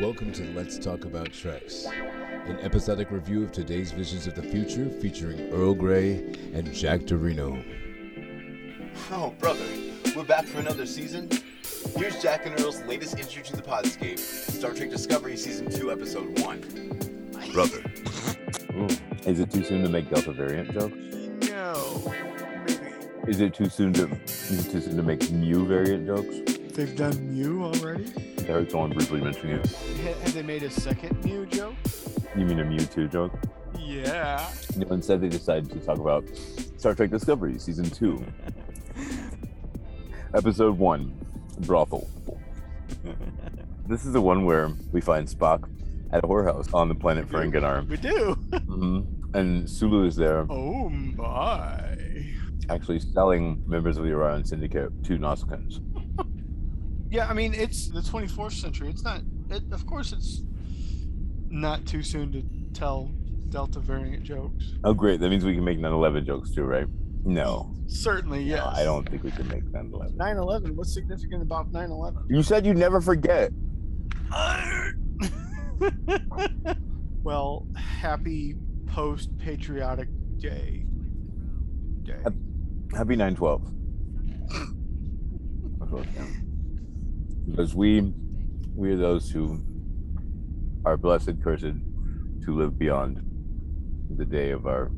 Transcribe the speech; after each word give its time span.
Welcome 0.00 0.30
to 0.34 0.44
Let's 0.54 0.78
Talk 0.78 1.04
About 1.04 1.32
Treks, 1.32 1.86
an 1.86 2.56
episodic 2.60 3.10
review 3.10 3.42
of 3.42 3.50
today's 3.50 3.90
Visions 3.90 4.28
of 4.28 4.36
the 4.36 4.44
Future 4.44 4.88
featuring 4.88 5.52
Earl 5.52 5.74
Grey 5.74 6.18
and 6.54 6.72
Jack 6.72 7.00
Dorino. 7.00 7.64
Oh, 9.10 9.34
brother, 9.40 9.64
we're 10.14 10.22
back 10.22 10.44
for 10.44 10.60
another 10.60 10.86
season. 10.86 11.28
Here's 11.96 12.22
Jack 12.22 12.46
and 12.46 12.60
Earl's 12.60 12.80
latest 12.82 13.18
entry 13.18 13.42
to 13.42 13.56
the 13.56 13.62
Podscape 13.62 14.20
Star 14.20 14.72
Trek 14.72 14.90
Discovery 14.90 15.36
Season 15.36 15.68
2, 15.68 15.90
Episode 15.90 16.38
1. 16.40 17.50
Brother. 17.52 17.82
Ooh. 18.76 18.88
Is 19.28 19.40
it 19.40 19.50
too 19.50 19.64
soon 19.64 19.82
to 19.82 19.88
make 19.88 20.08
Delta 20.10 20.32
variant 20.32 20.72
jokes? 20.74 20.94
No, 21.50 22.14
maybe. 22.64 22.94
Is 23.26 23.40
it 23.40 23.52
too 23.52 23.68
soon 23.68 23.92
to 23.94 24.08
is 24.26 24.64
it 24.64 24.70
too 24.70 24.80
soon 24.80 24.96
to 24.96 25.02
make 25.02 25.28
Mu 25.32 25.66
variant 25.66 26.06
jokes? 26.06 26.52
They've 26.76 26.94
done 26.94 27.34
Mew 27.34 27.64
already? 27.64 28.12
Someone 28.48 28.90
briefly 28.92 29.20
mention 29.20 29.50
it. 29.50 29.66
Have 30.22 30.32
they 30.32 30.42
made 30.42 30.62
a 30.62 30.70
second 30.70 31.22
Mew 31.22 31.44
joke? 31.44 31.74
You 32.34 32.46
mean 32.46 32.58
a 32.60 32.64
Mewtwo 32.64 33.12
joke? 33.12 33.32
Yeah. 33.78 34.50
No, 34.74 34.86
instead 34.94 35.20
they 35.20 35.28
decided 35.28 35.70
to 35.70 35.78
talk 35.80 35.98
about 35.98 36.24
Star 36.78 36.94
Trek 36.94 37.10
Discovery 37.10 37.58
Season 37.58 37.84
2. 37.90 38.24
Episode 40.34 40.78
1, 40.78 41.26
Brothel. 41.60 42.08
This 43.86 44.06
is 44.06 44.14
the 44.14 44.20
one 44.22 44.46
where 44.46 44.70
we 44.92 45.02
find 45.02 45.28
Spock 45.28 45.68
at 46.12 46.24
a 46.24 46.26
whorehouse 46.26 46.72
on 46.72 46.88
the 46.88 46.94
planet 46.94 47.28
Ferenginar. 47.28 47.86
We 47.86 47.98
do. 47.98 48.32
hmm 48.66 49.00
And 49.34 49.68
Sulu 49.68 50.06
is 50.06 50.16
there, 50.16 50.46
Oh 50.48 50.88
my. 50.88 51.98
actually 52.70 53.00
selling 53.00 53.62
members 53.66 53.98
of 53.98 54.04
the 54.04 54.12
Orion 54.12 54.42
Syndicate 54.46 54.90
to 55.04 55.18
Nausicaans. 55.18 55.80
Yeah, 57.10 57.26
I 57.28 57.32
mean 57.32 57.54
it's 57.54 57.88
the 57.88 58.00
24th 58.00 58.52
century. 58.52 58.90
It's 58.90 59.02
not. 59.02 59.22
It, 59.50 59.62
of 59.72 59.86
course, 59.86 60.12
it's 60.12 60.42
not 61.48 61.86
too 61.86 62.02
soon 62.02 62.32
to 62.32 62.42
tell 62.78 63.10
Delta 63.48 63.80
variant 63.80 64.24
jokes. 64.24 64.74
Oh, 64.84 64.92
great. 64.92 65.20
That 65.20 65.30
means 65.30 65.44
we 65.44 65.54
can 65.54 65.64
make 65.64 65.78
9 65.78 65.90
11 65.90 66.26
jokes 66.26 66.50
too, 66.50 66.64
right? 66.64 66.86
No. 67.24 67.74
Certainly, 67.86 68.42
yes. 68.42 68.62
I 68.66 68.84
don't 68.84 69.08
think 69.08 69.24
we 69.24 69.30
can 69.30 69.48
make 69.48 69.64
9 69.64 69.90
11. 69.92 70.18
9/11. 70.18 70.74
What's 70.74 70.92
significant 70.92 71.42
about 71.42 71.72
9/11? 71.72 72.26
You 72.28 72.42
said 72.42 72.66
you'd 72.66 72.76
never 72.76 73.00
forget. 73.00 73.50
well, 77.22 77.66
happy 77.76 78.54
post-patriotic 78.86 80.08
day. 80.38 80.84
Day. 82.02 82.22
Happy 82.94 83.16
912. 83.16 83.62
That's 85.78 85.90
what 85.90 86.04
it's 86.04 86.14
down. 86.14 86.44
Because 87.50 87.74
we, 87.74 88.12
we 88.74 88.92
are 88.92 88.96
those 88.96 89.30
who 89.30 89.60
are 90.84 90.96
blessed, 90.96 91.42
cursed, 91.42 91.64
to 92.44 92.56
live 92.56 92.78
beyond 92.78 93.24
the 94.16 94.24
day 94.24 94.50
of 94.50 94.66
our, 94.66 94.90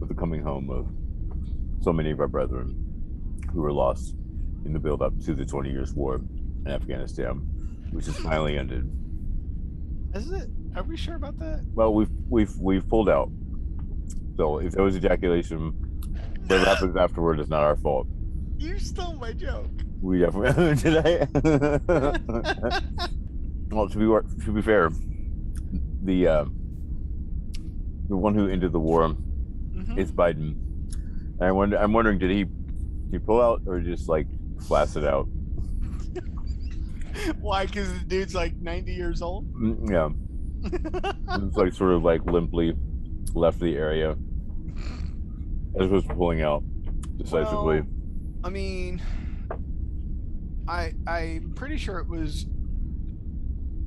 of 0.00 0.08
the 0.08 0.14
coming 0.14 0.42
home 0.42 0.70
of 0.70 0.88
so 1.82 1.92
many 1.92 2.10
of 2.10 2.20
our 2.20 2.28
brethren 2.28 2.76
who 3.52 3.62
were 3.62 3.72
lost 3.72 4.14
in 4.64 4.72
the 4.72 4.78
build 4.78 5.02
up 5.02 5.18
to 5.24 5.34
the 5.34 5.44
20 5.44 5.70
years 5.70 5.94
war 5.94 6.16
in 6.16 6.70
Afghanistan, 6.70 7.36
which 7.92 8.06
has 8.06 8.16
finally 8.18 8.58
ended. 8.58 8.88
Is 10.14 10.30
it? 10.30 10.48
Are 10.76 10.82
we 10.82 10.96
sure 10.96 11.16
about 11.16 11.38
that? 11.38 11.64
Well, 11.74 11.92
we've 11.94 12.10
we've 12.28 12.56
we've 12.58 12.88
pulled 12.88 13.08
out. 13.08 13.30
So 14.36 14.58
if 14.58 14.72
there 14.72 14.82
was 14.82 14.96
ejaculation, 14.96 15.70
what 16.46 16.66
happens 16.66 16.96
afterward 16.96 17.40
is 17.40 17.48
not 17.48 17.62
our 17.62 17.76
fault. 17.76 18.06
You 18.58 18.78
stole 18.78 19.14
my 19.14 19.32
joke. 19.32 19.70
We 20.00 20.18
definitely 20.20 20.74
did 20.76 20.96
I. 20.96 21.26
well, 23.70 23.88
to 23.88 23.98
be 23.98 24.04
to 24.44 24.52
be 24.52 24.62
fair, 24.62 24.90
the 26.04 26.28
uh, 26.28 26.44
the 28.08 28.16
one 28.16 28.34
who 28.34 28.48
ended 28.48 28.72
the 28.72 28.78
war 28.80 29.14
Mhm. 29.74 29.98
is 29.98 30.12
Biden. 30.12 30.54
And 31.40 31.42
I 31.42 31.52
wonder, 31.52 31.78
I'm 31.78 31.92
wondering, 31.92 32.18
did 32.18 32.30
he 32.30 32.44
did 32.44 33.12
he 33.12 33.18
pull 33.18 33.40
out 33.40 33.62
or 33.66 33.80
just 33.80 34.08
like 34.08 34.26
flash 34.66 34.96
it 34.96 35.04
out? 35.04 35.26
Why? 37.40 37.66
Because 37.66 37.92
the 37.92 38.04
dude's 38.06 38.34
like 38.34 38.54
90 38.56 38.92
years 38.92 39.22
old. 39.22 39.52
Mm, 39.54 39.90
Yeah, 39.90 40.10
it's 41.44 41.56
like 41.56 41.72
sort 41.72 41.92
of 41.92 42.02
like 42.04 42.24
limply 42.24 42.74
left 43.34 43.60
the 43.60 43.76
area 43.76 44.16
as 45.78 45.86
opposed 45.86 46.08
to 46.08 46.14
pulling 46.14 46.42
out 46.42 46.62
decisively. 47.16 47.80
Well, 47.80 47.86
I 48.44 48.50
mean, 48.50 49.00
I 50.68 50.92
I'm 51.06 51.52
pretty 51.54 51.76
sure 51.78 51.98
it 51.98 52.08
was 52.08 52.46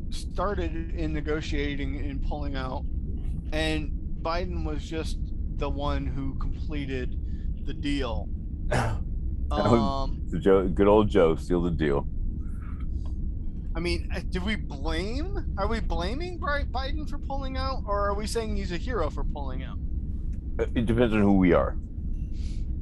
started 0.09 0.93
in 0.95 1.13
negotiating 1.13 1.95
and 1.97 2.21
pulling 2.27 2.55
out, 2.55 2.83
and 3.51 3.91
Biden 4.21 4.65
was 4.65 4.83
just 4.83 5.17
the 5.57 5.69
one 5.69 6.05
who 6.05 6.35
completed 6.35 7.17
the 7.65 7.73
deal. 7.73 8.27
Um, 9.51 10.21
Joe, 10.39 10.65
good 10.69 10.87
old 10.87 11.09
Joe, 11.09 11.35
seal 11.35 11.61
the 11.61 11.71
deal. 11.71 12.07
I 13.75 13.81
mean, 13.81 14.09
do 14.29 14.39
we 14.39 14.55
blame? 14.55 15.55
Are 15.57 15.67
we 15.67 15.81
blaming 15.81 16.39
Biden 16.39 17.09
for 17.09 17.17
pulling 17.17 17.57
out, 17.57 17.83
or 17.85 18.07
are 18.07 18.13
we 18.13 18.27
saying 18.27 18.55
he's 18.55 18.71
a 18.71 18.77
hero 18.77 19.09
for 19.09 19.25
pulling 19.25 19.61
out? 19.63 19.77
Uh, 20.57 20.67
It 20.73 20.85
depends 20.85 21.13
on 21.13 21.21
who 21.21 21.33
we 21.37 21.51
are. 21.51 21.75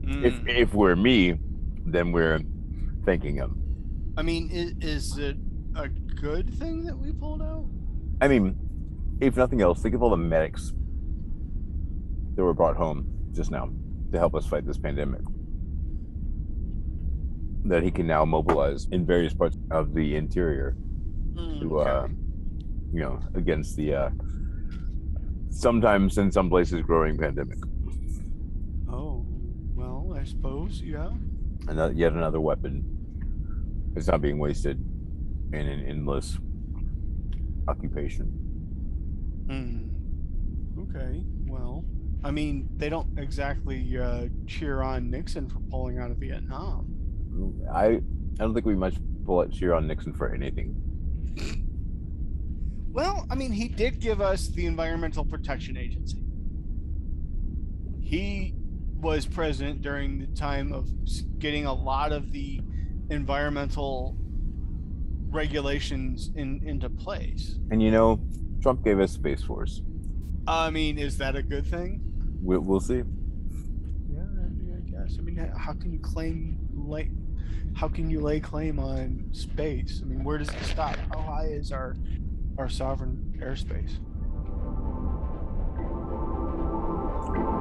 If 0.04 0.36
Mm. 0.36 0.48
if 0.48 0.76
we're 0.76 0.96
me, 0.96 1.40
then 1.88 2.12
we're 2.12 2.40
thanking 3.04 3.34
him. 3.38 3.59
I 4.20 4.22
mean, 4.22 4.50
is, 4.52 4.74
is 4.82 5.18
it 5.18 5.38
a 5.78 5.88
good 5.88 6.54
thing 6.56 6.84
that 6.84 6.98
we 6.98 7.14
pulled 7.14 7.42
out? 7.42 7.70
I 8.20 8.28
mean, 8.28 8.58
if 9.22 9.38
nothing 9.38 9.62
else, 9.62 9.82
think 9.82 9.96
of 9.96 10.04
all 10.04 10.10
the 10.10 10.18
medics 10.18 10.74
that 12.36 12.44
were 12.44 12.54
brought 12.54 12.76
home 12.76 13.08
just 13.32 13.50
now 13.50 13.70
to 14.12 14.20
help 14.20 14.36
us 14.36 14.46
fight 14.46 14.68
this 14.68 14.78
pandemic. 14.78 15.22
That 17.64 17.82
he 17.82 17.92
can 17.92 18.08
now 18.08 18.26
mobilize 18.26 18.88
in 18.92 19.06
various 19.06 19.34
parts 19.34 19.58
of 19.72 19.94
the 19.94 20.18
interior 20.18 20.76
Mm, 21.36 21.62
to, 21.62 21.80
okay. 21.80 21.90
uh, 21.90 22.08
you 22.92 23.00
know, 23.00 23.22
against 23.36 23.78
the 23.78 23.94
uh, 23.94 24.10
sometimes 25.50 26.18
in 26.18 26.30
some 26.30 26.50
places 26.50 26.82
growing 26.82 27.18
pandemic. 27.18 27.60
Oh, 28.92 29.26
well, 29.76 30.14
I 30.20 30.26
suppose, 30.26 30.82
yeah. 30.82 31.10
And 31.70 31.80
that 31.80 31.96
yet 31.96 32.12
another 32.12 32.42
weapon 32.42 32.99
is 34.00 34.08
not 34.08 34.22
being 34.22 34.40
wasted 34.40 34.80
in 35.54 35.68
an 35.68 35.86
endless 35.86 36.38
occupation. 37.68 38.26
Hmm. 39.48 39.90
Okay, 40.82 41.22
well, 41.46 41.84
I 42.24 42.32
mean, 42.32 42.70
they 42.78 42.90
don't 42.90 43.20
exactly 43.20 43.98
uh, 43.98 44.28
cheer 44.48 44.82
on 44.82 45.10
Nixon 45.10 45.50
for 45.50 45.60
pulling 45.70 46.00
out 46.00 46.12
of 46.12 46.18
Vietnam. 46.18 46.96
I 47.72 47.86
I 47.86 48.02
don't 48.38 48.54
think 48.54 48.66
we 48.66 48.76
much 48.76 48.96
pull 49.26 49.42
out 49.42 49.52
cheer 49.52 49.74
on 49.74 49.88
Nixon 49.88 50.14
for 50.14 50.34
anything. 50.34 50.76
Well, 52.92 53.28
I 53.30 53.36
mean, 53.36 53.52
he 53.52 53.68
did 53.68 54.00
give 54.00 54.20
us 54.20 54.48
the 54.48 54.66
Environmental 54.66 55.24
Protection 55.24 55.78
Agency. 55.78 56.24
He 58.02 58.56
was 59.00 59.26
president 59.26 59.82
during 59.82 60.20
the 60.20 60.28
time 60.28 60.74
of 60.74 60.90
getting 61.38 61.66
a 61.66 61.74
lot 61.74 62.12
of 62.12 62.32
the 62.32 62.62
environmental 63.10 64.16
regulations 65.30 66.32
in 66.36 66.62
into 66.66 66.90
place. 66.90 67.60
And 67.72 67.82
you 67.82 67.92
know, 67.92 68.20
Trump 68.62 68.84
gave 68.84 69.00
us 69.00 69.12
Space 69.12 69.44
Force. 69.44 69.82
I 70.48 70.70
mean, 70.70 70.98
is 70.98 71.18
that 71.18 71.36
a 71.36 71.44
good 71.44 71.66
thing? 71.66 72.02
We'll, 72.42 72.62
we'll 72.62 72.80
see. 72.80 73.04
Yeah, 74.12 74.22
I 74.22 74.90
guess. 74.90 75.18
I 75.20 75.22
mean, 75.22 75.38
how 75.58 75.74
can 75.74 75.92
you 75.92 76.00
claim 76.00 76.58
lay? 76.74 77.12
How 77.76 77.88
can 77.88 78.10
you 78.10 78.20
lay 78.20 78.40
claim 78.40 78.80
on 78.80 79.30
space? 79.32 80.02
I 80.04 80.06
mean, 80.08 80.24
where 80.24 80.38
does 80.38 80.50
it 80.50 80.64
stop? 80.64 80.98
How 81.14 81.22
high 81.22 81.48
is 81.48 81.72
our 81.72 81.96
our 82.58 82.70
sovereign 82.70 83.40
airspace? 83.42 84.00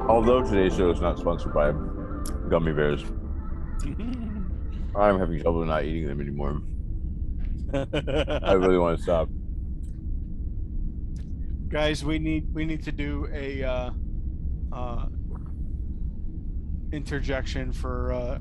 Although 0.09 0.41
today's 0.41 0.75
show 0.75 0.89
is 0.89 1.01
not 1.01 1.19
sponsored 1.19 1.53
by 1.53 1.71
gummy 2.49 2.73
bears, 2.73 3.03
I'm 4.99 5.19
having 5.19 5.41
trouble 5.41 5.65
not 5.65 5.85
eating 5.85 6.07
them 6.07 6.21
anymore. 6.21 6.61
I 7.73 8.53
really 8.53 8.77
want 8.77 8.97
to 8.97 9.03
stop. 9.09 9.29
Guys, 11.69 12.03
we 12.03 12.17
need 12.17 12.51
we 12.53 12.65
need 12.65 12.83
to 12.83 12.91
do 12.91 13.29
a 13.31 13.63
uh, 13.63 13.91
uh, 14.71 15.05
interjection 16.91 17.71
for 17.71 18.11
uh, 18.11 18.39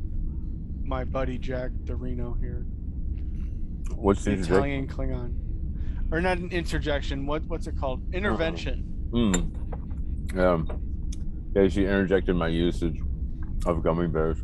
my 0.83 1.05
buddy 1.05 1.37
Jack 1.39 1.71
Dorino 1.85 2.39
here. 2.41 2.65
What's 3.95 4.25
the? 4.25 4.33
Italian 4.33 4.89
Klingon, 4.89 5.35
or 6.11 6.21
not 6.23 6.39
an 6.39 6.51
interjection? 6.51 7.27
What 7.27 7.45
what's 7.45 7.67
it 7.67 7.79
called? 7.79 8.03
Intervention. 8.15 8.85
Mm. 9.11 10.39
Um, 10.39 10.81
yeah, 11.55 11.69
she 11.69 11.83
interjected 11.83 12.35
my 12.35 12.49
usage 12.49 12.99
of 13.67 13.83
gummy 13.83 14.09
bears. 14.09 14.39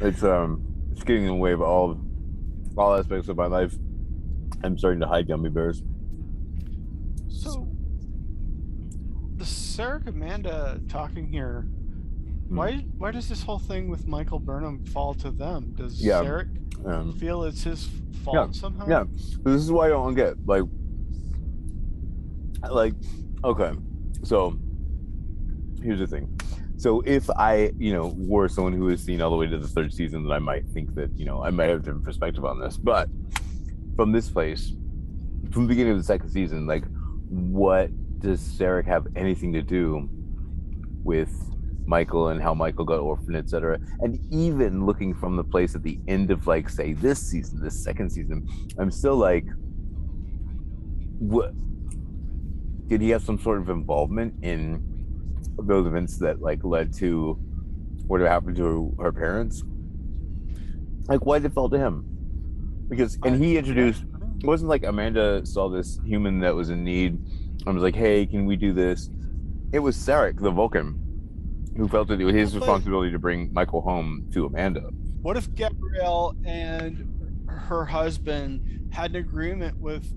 It's 0.00 0.22
um, 0.22 0.69
it's 1.00 1.06
getting 1.06 1.22
in 1.22 1.28
the 1.28 1.34
way 1.34 1.52
of 1.52 1.62
all 1.62 1.98
all 2.76 2.94
aspects 2.94 3.28
of 3.28 3.36
my 3.38 3.46
life, 3.46 3.74
I'm 4.62 4.76
starting 4.76 5.00
to 5.00 5.06
hide 5.06 5.26
gummy 5.26 5.48
bears. 5.48 5.82
So, 7.28 7.66
the 9.36 9.46
Sarah 9.46 10.02
Amanda 10.06 10.78
talking 10.90 11.26
here. 11.32 11.62
Hmm. 12.48 12.56
Why? 12.56 12.72
Why 12.98 13.12
does 13.12 13.30
this 13.30 13.42
whole 13.42 13.58
thing 13.58 13.88
with 13.88 14.06
Michael 14.06 14.38
Burnham 14.38 14.84
fall 14.84 15.14
to 15.14 15.30
them? 15.30 15.72
Does 15.74 16.04
Yeah. 16.04 16.22
Sarek 16.22 16.86
Um, 16.86 17.12
feel 17.14 17.44
it's 17.44 17.62
his 17.64 17.88
fault 18.22 18.54
somehow? 18.54 18.86
yeah. 18.86 19.04
this 19.42 19.62
is 19.62 19.72
why 19.72 19.86
I 19.86 19.88
don't 19.88 20.14
get 20.14 20.34
like, 20.46 20.64
like, 22.70 22.92
okay, 23.42 23.72
so 24.22 24.54
here's 25.82 25.98
the 25.98 26.06
thing. 26.06 26.39
So 26.80 27.02
if 27.04 27.28
I, 27.28 27.72
you 27.76 27.92
know, 27.92 28.14
were 28.16 28.48
someone 28.48 28.72
who 28.72 28.88
has 28.88 29.02
seen 29.02 29.20
all 29.20 29.28
the 29.28 29.36
way 29.36 29.46
to 29.46 29.58
the 29.58 29.68
third 29.68 29.92
season, 29.92 30.22
then 30.24 30.32
I 30.32 30.38
might 30.38 30.66
think 30.68 30.94
that, 30.94 31.10
you 31.14 31.26
know, 31.26 31.44
I 31.44 31.50
might 31.50 31.68
have 31.68 31.80
a 31.80 31.82
different 31.82 32.04
perspective 32.04 32.42
on 32.42 32.58
this. 32.58 32.78
But 32.78 33.10
from 33.96 34.12
this 34.12 34.30
place, 34.30 34.72
from 35.52 35.64
the 35.64 35.68
beginning 35.68 35.92
of 35.92 35.98
the 35.98 36.04
second 36.04 36.30
season, 36.30 36.66
like, 36.66 36.84
what 37.28 37.90
does 38.20 38.40
Sarek 38.40 38.86
have 38.86 39.06
anything 39.14 39.52
to 39.52 39.60
do 39.60 40.08
with 41.04 41.30
Michael 41.84 42.28
and 42.28 42.40
how 42.40 42.54
Michael 42.54 42.86
got 42.86 43.00
orphaned, 43.00 43.36
etc. 43.36 43.78
And 43.98 44.18
even 44.32 44.86
looking 44.86 45.12
from 45.12 45.36
the 45.36 45.44
place 45.44 45.74
at 45.74 45.82
the 45.82 46.00
end 46.08 46.30
of 46.30 46.46
like 46.46 46.70
say 46.70 46.94
this 46.94 47.20
season, 47.20 47.60
this 47.60 47.78
second 47.84 48.08
season, 48.08 48.48
I'm 48.78 48.90
still 48.90 49.16
like, 49.16 49.44
what? 51.18 51.52
Did 52.88 53.02
he 53.02 53.10
have 53.10 53.22
some 53.22 53.38
sort 53.38 53.58
of 53.58 53.68
involvement 53.68 54.42
in 54.42 54.89
those 55.58 55.86
events 55.86 56.18
that 56.18 56.40
like 56.40 56.64
led 56.64 56.92
to 56.94 57.38
what 58.06 58.20
happened 58.20 58.56
to 58.56 58.94
her, 58.98 59.12
parents? 59.12 59.62
Like, 61.08 61.24
why 61.24 61.38
did 61.38 61.46
it 61.46 61.54
fall 61.54 61.68
to 61.70 61.78
him? 61.78 62.04
Because 62.88 63.18
and 63.24 63.42
he 63.42 63.56
introduced. 63.56 64.04
It 64.40 64.46
wasn't 64.46 64.68
like 64.68 64.84
Amanda 64.84 65.44
saw 65.44 65.68
this 65.68 66.00
human 66.04 66.40
that 66.40 66.54
was 66.54 66.70
in 66.70 66.82
need 66.82 67.18
and 67.66 67.74
was 67.74 67.82
like, 67.82 67.94
"Hey, 67.94 68.26
can 68.26 68.46
we 68.46 68.56
do 68.56 68.72
this?" 68.72 69.10
It 69.72 69.78
was 69.80 69.96
Sarek, 69.96 70.40
the 70.40 70.50
Vulcan, 70.50 70.98
who 71.76 71.86
felt 71.88 72.08
that 72.08 72.20
it 72.20 72.24
was 72.24 72.34
his 72.34 72.54
responsibility 72.56 73.12
to 73.12 73.18
bring 73.18 73.52
Michael 73.52 73.80
home 73.80 74.26
to 74.32 74.46
Amanda. 74.46 74.90
What 75.22 75.36
if 75.36 75.54
Gabrielle 75.54 76.34
and 76.44 77.46
her 77.46 77.84
husband 77.84 78.88
had 78.90 79.10
an 79.10 79.16
agreement 79.16 79.78
with 79.78 80.12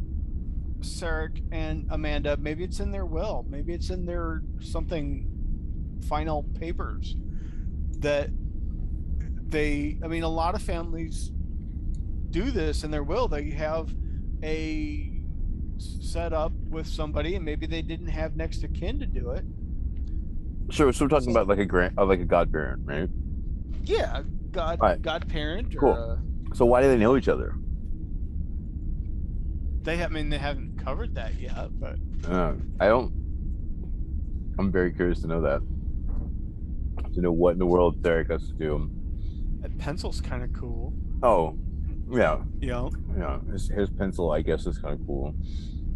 Sarek 0.83 1.41
and 1.51 1.87
Amanda? 1.89 2.37
Maybe 2.37 2.63
it's 2.63 2.79
in 2.79 2.91
their 2.91 3.05
will. 3.05 3.45
Maybe 3.49 3.73
it's 3.73 3.89
in 3.89 4.05
their 4.05 4.41
something 4.59 5.27
final 6.07 6.43
papers 6.59 7.15
that 7.99 8.29
they. 9.49 9.97
I 10.03 10.07
mean, 10.07 10.23
a 10.23 10.29
lot 10.29 10.55
of 10.55 10.61
families 10.61 11.31
do 12.29 12.51
this 12.51 12.83
in 12.83 12.91
their 12.91 13.03
will. 13.03 13.27
They 13.27 13.51
have 13.51 13.95
a 14.43 15.09
set 15.77 16.33
up 16.33 16.51
with 16.69 16.87
somebody, 16.87 17.35
and 17.35 17.43
maybe 17.45 17.65
they 17.65 17.81
didn't 17.81 18.07
have 18.07 18.35
next 18.35 18.63
of 18.63 18.73
kin 18.73 18.99
to 18.99 19.05
do 19.05 19.31
it. 19.31 19.43
Sure, 20.69 20.91
so 20.93 21.05
we're 21.05 21.09
talking 21.09 21.25
So- 21.25 21.31
about 21.31 21.47
like 21.47 21.59
a 21.59 21.65
grand, 21.65 21.97
uh, 21.97 22.05
like 22.05 22.19
a 22.19 22.25
godparent, 22.25 22.81
right? 22.85 23.09
Yeah, 23.83 24.21
god 24.51 24.79
Right. 24.81 25.01
godparent 25.01 25.75
or 25.75 25.79
Cool. 25.79 25.91
uh, 25.93 26.17
So 26.55 26.65
why 26.65 26.81
do 26.81 26.87
they 26.87 26.97
know 26.97 27.17
each 27.17 27.27
other? 27.27 27.55
they. 29.83 29.97
have, 29.97 30.11
I 30.11 30.13
mean, 30.13 30.29
they 30.29 30.37
haven't 30.37 30.72
covered 30.83 31.15
that 31.15 31.39
yet, 31.39 31.69
but 31.79 31.97
Uh, 32.29 32.53
I 32.79 32.87
don't. 32.87 33.11
I'm 34.59 34.71
very 34.71 34.91
curious 34.91 35.21
to 35.21 35.27
know 35.27 35.41
that. 35.41 35.61
To 37.13 37.21
know 37.21 37.31
what 37.31 37.51
in 37.53 37.59
the 37.59 37.65
world 37.65 38.01
Sarek 38.01 38.29
has 38.31 38.47
to 38.47 38.53
do. 38.53 38.89
that 39.61 39.77
pencil's 39.77 40.19
kind 40.21 40.43
of 40.43 40.51
cool. 40.53 40.93
Oh, 41.21 41.57
yeah, 42.11 42.41
Yeah. 42.59 42.89
yeah. 43.17 43.39
His, 43.51 43.69
his 43.69 43.89
pencil, 43.89 44.31
I 44.31 44.41
guess, 44.41 44.65
is 44.67 44.77
kind 44.77 44.99
of 44.99 45.05
cool. 45.07 45.33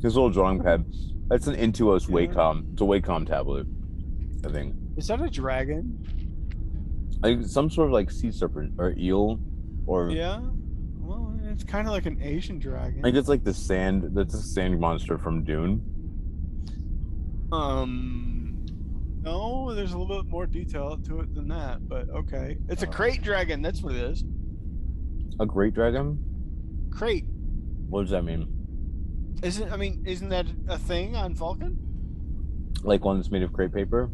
His 0.02 0.16
little 0.16 0.30
drawing 0.30 0.62
pad. 0.64 0.86
That's 1.28 1.48
an 1.48 1.56
Intuos 1.56 2.08
Yeah. 2.08 2.16
Wacom. 2.34 2.72
It's 2.74 2.82
a 2.82 2.86
Wacom 2.86 3.26
tablet. 3.28 3.68
I 4.46 4.50
think. 4.50 4.76
is 4.96 5.08
that 5.08 5.22
a 5.22 5.30
dragon? 5.30 6.00
Like 7.22 7.44
some 7.46 7.70
sort 7.70 7.88
of 7.88 7.94
like 7.94 8.10
sea 8.12 8.32
serpent 8.32 8.74
or 8.78 8.94
eel, 8.98 9.40
or 9.86 10.12
Yeah. 10.12 10.42
It's 11.58 11.64
kind 11.64 11.88
of 11.88 11.92
like 11.92 12.06
an 12.06 12.22
Asian 12.22 12.60
dragon. 12.60 13.00
I 13.00 13.02
think 13.02 13.16
it's 13.18 13.28
like 13.28 13.44
the 13.44 13.52
sand. 13.52 14.12
That's 14.14 14.36
a 14.36 14.42
sand 14.44 14.80
monster 14.80 15.18
from 15.18 15.44
Dune. 15.44 15.82
Um, 17.52 18.64
no, 19.24 19.74
there's 19.74 19.94
a 19.94 19.98
little 19.98 20.22
bit 20.22 20.30
more 20.30 20.46
detail 20.46 21.00
to 21.08 21.22
it 21.22 21.34
than 21.34 21.48
that, 21.48 21.90
but 21.90 22.10
okay. 22.12 22.58
It's 22.70 22.84
a 22.84 22.88
Uh. 22.88 22.92
crate 22.92 23.24
dragon. 23.24 23.64
That's 23.64 23.82
what 23.82 23.96
it 23.96 24.04
is. 24.04 24.24
A 25.40 25.48
great 25.48 25.74
dragon. 25.74 26.20
Crate. 26.92 27.26
What 27.90 28.02
does 28.04 28.12
that 28.12 28.24
mean? 28.24 28.48
Isn't 29.42 29.72
I 29.72 29.78
mean, 29.78 30.04
isn't 30.06 30.30
that 30.30 30.46
a 30.68 30.78
thing 30.78 31.16
on 31.16 31.34
Vulcan? 31.34 31.80
Like 32.84 33.04
one 33.04 33.18
that's 33.18 33.32
made 33.32 33.42
of 33.42 33.52
crepe 33.52 33.74
paper? 33.74 34.12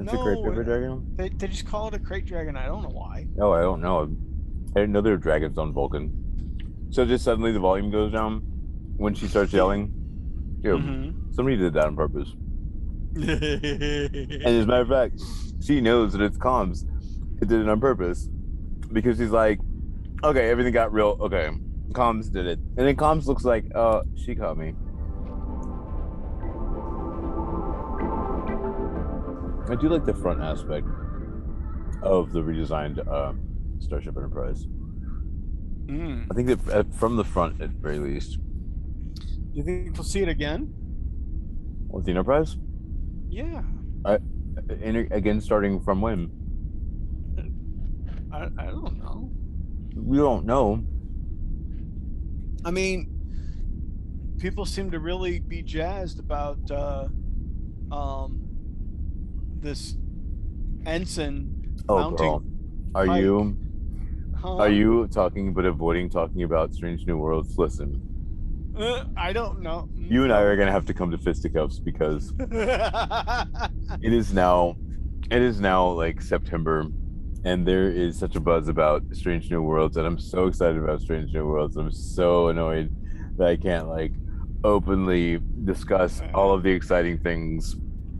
It's 0.00 0.12
a 0.12 0.18
crepe 0.18 0.38
paper 0.38 0.62
uh, 0.62 0.64
dragon. 0.64 1.06
They, 1.14 1.28
they 1.28 1.46
just 1.46 1.66
call 1.68 1.86
it 1.86 1.94
a 1.94 2.00
crate 2.00 2.24
dragon. 2.26 2.56
I 2.56 2.66
don't 2.66 2.82
know 2.82 2.88
why. 2.88 3.28
Oh, 3.38 3.52
I 3.52 3.60
don't 3.60 3.80
know. 3.80 4.10
I 4.74 4.80
didn't 4.80 4.90
know 4.90 5.02
there 5.02 5.12
were 5.12 5.18
dragons 5.18 5.56
on 5.56 5.72
Vulcan. 5.72 6.22
So 6.94 7.04
just 7.04 7.24
suddenly 7.24 7.50
the 7.50 7.58
volume 7.58 7.90
goes 7.90 8.12
down 8.12 8.44
when 8.98 9.14
she 9.14 9.26
starts 9.26 9.52
yelling. 9.52 9.90
Dude, 10.62 10.80
Mhm. 10.80 11.14
somebody 11.32 11.56
did 11.56 11.72
that 11.72 11.86
on 11.86 11.96
purpose. 11.96 12.32
And 13.16 13.24
Mm-hmm. 13.24 14.46
as 14.46 14.62
a 14.62 14.66
matter 14.68 14.82
of 14.82 14.88
fact, 14.88 15.20
she 15.60 15.80
knows 15.80 16.12
that 16.12 16.20
it's 16.22 16.38
comms. 16.38 16.84
It 17.42 17.48
did 17.48 17.62
it 17.62 17.68
on 17.68 17.80
purpose 17.80 18.28
because 18.92 19.18
she's 19.18 19.32
like, 19.32 19.58
okay, 20.22 20.48
everything 20.50 20.72
got 20.72 20.92
real. 20.92 21.16
Okay, 21.20 21.50
comms 21.94 22.30
did 22.30 22.46
it, 22.46 22.60
and 22.76 22.86
then 22.86 22.94
comms 22.94 23.26
looks 23.26 23.44
like, 23.44 23.66
uh, 23.74 24.02
she 24.14 24.36
caught 24.36 24.56
me. 24.56 24.74
I 29.68 29.74
do 29.74 29.88
like 29.88 30.04
the 30.04 30.14
front 30.14 30.40
aspect 30.40 30.86
of 32.02 32.30
the 32.30 32.40
redesigned 32.40 33.00
uh, 33.08 33.32
Starship 33.80 34.16
Enterprise. 34.16 34.68
Mm. 35.86 36.26
I 36.30 36.34
think 36.34 36.48
that 36.48 36.68
uh, 36.74 36.84
from 36.98 37.16
the 37.16 37.24
front, 37.24 37.60
at 37.60 37.70
very 37.70 37.98
least, 37.98 38.38
Do 38.38 39.52
You 39.52 39.62
think 39.62 39.94
we'll 39.96 40.04
see 40.04 40.20
it 40.22 40.28
again? 40.28 40.72
with 41.88 42.04
the 42.06 42.10
Enterprise, 42.10 42.56
Yeah. 43.28 43.62
in, 44.82 44.96
again 45.12 45.40
starting 45.40 45.80
from 45.80 46.00
when 46.00 46.30
I, 48.32 48.48
I 48.58 48.66
don't 48.66 48.98
know. 48.98 49.30
we 49.94 50.16
don't 50.16 50.44
know. 50.44 50.82
I 52.64 52.70
mean, 52.72 53.10
people 54.38 54.64
seem 54.66 54.90
to 54.90 54.98
really 54.98 55.38
be 55.38 55.62
jazzed 55.62 56.18
about 56.18 56.58
uh, 56.70 57.06
um, 57.92 58.40
this 59.60 59.96
ensign 60.86 61.76
Oh, 61.88 61.96
mounting. 61.98 62.26
girl, 62.26 62.42
are 62.96 63.06
Pike. 63.06 63.22
you? 63.22 63.56
Huh? 64.44 64.58
Are 64.58 64.68
you 64.68 65.08
talking 65.08 65.54
but 65.54 65.64
avoiding 65.64 66.10
talking 66.10 66.42
about 66.42 66.74
Strange 66.74 67.06
New 67.06 67.16
Worlds? 67.16 67.56
Listen, 67.56 67.98
Uh, 68.76 69.04
I 69.16 69.32
don't 69.32 69.62
know. 69.62 69.88
Mm, 69.96 70.10
you 70.10 70.22
and 70.22 70.30
I 70.30 70.42
are 70.42 70.54
gonna 70.54 70.70
have 70.70 70.84
to 70.84 70.92
come 70.92 71.10
to 71.12 71.16
fisticuffs 71.16 71.78
because 71.78 72.34
it 72.38 74.12
is 74.12 74.34
now, 74.34 74.76
it 75.30 75.40
is 75.40 75.60
now 75.60 75.88
like 75.88 76.20
September, 76.20 76.88
and 77.46 77.66
there 77.66 77.88
is 77.88 78.18
such 78.18 78.36
a 78.36 78.40
buzz 78.40 78.68
about 78.68 79.02
Strange 79.12 79.50
New 79.50 79.62
Worlds, 79.62 79.96
and 79.96 80.06
I'm 80.06 80.18
so 80.18 80.46
excited 80.46 80.76
about 80.76 81.00
Strange 81.00 81.32
New 81.32 81.46
Worlds. 81.46 81.78
I'm 81.78 81.90
so 81.90 82.48
annoyed 82.48 82.94
that 83.38 83.48
I 83.48 83.56
can't 83.56 83.88
like 83.88 84.12
openly 84.62 85.40
discuss 85.64 86.20
uh-huh. 86.20 86.32
all 86.34 86.52
of 86.52 86.62
the 86.62 86.70
exciting 86.70 87.16
things 87.16 87.76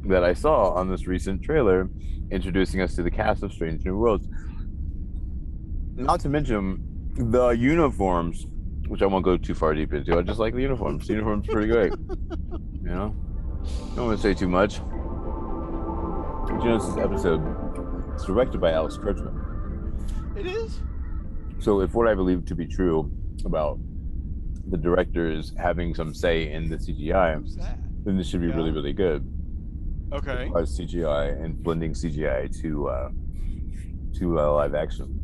that 0.07 0.25
I 0.25 0.33
saw 0.33 0.71
on 0.71 0.89
this 0.89 1.07
recent 1.07 1.43
trailer 1.43 1.91
introducing 2.31 2.81
us 2.81 2.95
to 2.95 3.03
the 3.03 3.11
cast 3.11 3.43
of 3.43 3.53
Strange 3.53 3.85
New 3.85 3.99
Worlds. 3.99 4.27
Not 5.97 6.21
to 6.21 6.29
mention 6.29 6.83
the 7.17 7.49
uniforms, 7.51 8.47
which 8.89 9.03
I 9.03 9.07
won't 9.07 9.25
go 9.25 9.37
too 9.37 9.55
far 9.55 9.75
deep 9.75 9.93
into. 9.93 10.19
I 10.19 10.23
just 10.23 10.39
like 10.41 10.55
the 10.55 10.63
uniforms. 10.63 11.07
The 11.07 11.15
uniforms 11.15 11.47
pretty 11.47 11.69
great. 11.69 11.93
You 11.93 12.91
know? 12.91 13.17
I 13.63 13.97
Don't 13.97 14.07
want 14.07 14.19
to 14.21 14.23
say 14.23 14.35
too 14.35 14.49
much. 14.49 14.75
Did 16.47 16.63
you 16.63 16.69
know 16.69 16.79
this 16.79 16.97
episode 16.99 17.41
is 18.17 18.25
directed 18.25 18.61
by 18.61 18.73
Alex 18.73 18.97
Kurtzman? 18.99 19.41
it 20.37 20.47
is. 20.47 20.81
So 21.61 21.81
if 21.81 21.95
what 21.95 22.09
I 22.09 22.15
believe 22.15 22.45
to 22.47 22.55
be 22.55 22.67
true 22.67 23.11
about 23.45 23.79
the 24.69 24.77
directors 24.77 25.55
having 25.59 25.95
some 25.95 26.13
say 26.13 26.51
in 26.53 26.69
the 26.69 26.77
CGI, 26.77 27.41
then 28.05 28.17
this 28.17 28.29
should 28.29 28.41
be 28.41 28.49
really, 28.49 28.69
Yeah. 28.71 28.75
really 28.75 28.93
good. 28.93 29.31
Okay. 30.13 30.51
As 30.57 30.77
CGI 30.79 31.43
and 31.43 31.63
blending 31.63 31.93
CGI 31.93 32.49
to 32.61 32.89
uh, 32.89 33.09
to 34.19 34.39
uh, 34.41 34.53
live 34.53 34.75
action. 34.75 35.21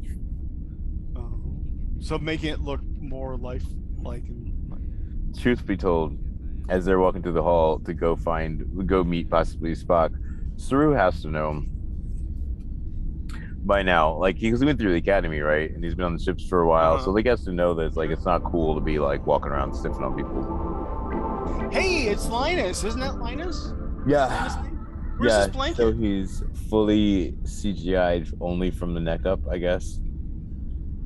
So 2.01 2.19
making 2.19 2.51
it 2.51 2.61
look 2.61 2.81
more 3.01 3.37
life-like 3.37 4.25
and 4.25 4.47
Truth 5.39 5.65
be 5.67 5.77
told, 5.77 6.19
as 6.69 6.85
they're 6.85 6.99
walking 6.99 7.23
through 7.23 7.33
the 7.35 7.43
hall 7.43 7.79
to 7.81 7.95
go 7.95 8.17
find, 8.17 8.65
go 8.89 9.05
meet 9.05 9.31
possibly 9.31 9.73
Spock, 9.77 10.11
Saru 10.57 10.91
has 10.93 11.23
to 11.23 11.29
know 11.29 11.63
by 13.65 13.83
now. 13.83 14.17
Like 14.17 14.37
he's 14.37 14.59
been 14.61 14.77
through 14.77 14.93
the 14.93 14.99
academy, 14.99 15.41
right? 15.41 15.71
And 15.71 15.85
he's 15.85 15.95
been 15.95 16.05
on 16.07 16.17
the 16.17 16.23
ships 16.23 16.47
for 16.49 16.63
a 16.63 16.67
while, 16.69 16.99
so 16.99 17.11
Uh-huh. 17.11 17.17
he 17.19 17.23
gets 17.23 17.45
to 17.45 17.53
know 17.53 17.75
that 17.75 17.83
it's 17.85 17.97
like 17.97 18.11
it's 18.11 18.25
not 18.25 18.43
cool 18.43 18.75
to 18.75 18.81
be 18.81 18.99
like 18.99 19.25
walking 19.27 19.53
around 19.53 19.75
sniffing 19.75 20.03
on 20.03 20.17
people. 20.17 21.71
Hey, 21.71 22.09
it's 22.09 22.29
Linus. 22.29 22.83
Isn't 22.83 23.01
that 23.01 23.21
Linus? 23.21 23.73
Yeah, 24.07 24.45
His? 24.45 24.57
Where's 25.19 25.33
yeah. 25.33 25.39
his 25.45 25.49
blanket? 25.49 25.77
So 25.77 25.93
he's 25.93 26.43
fully 26.69 27.33
CGI'd 27.43 28.35
only 28.41 28.71
from 28.71 28.95
the 28.95 29.01
neck 29.01 29.27
up, 29.27 29.41
I 29.49 29.59
guess. 29.59 30.01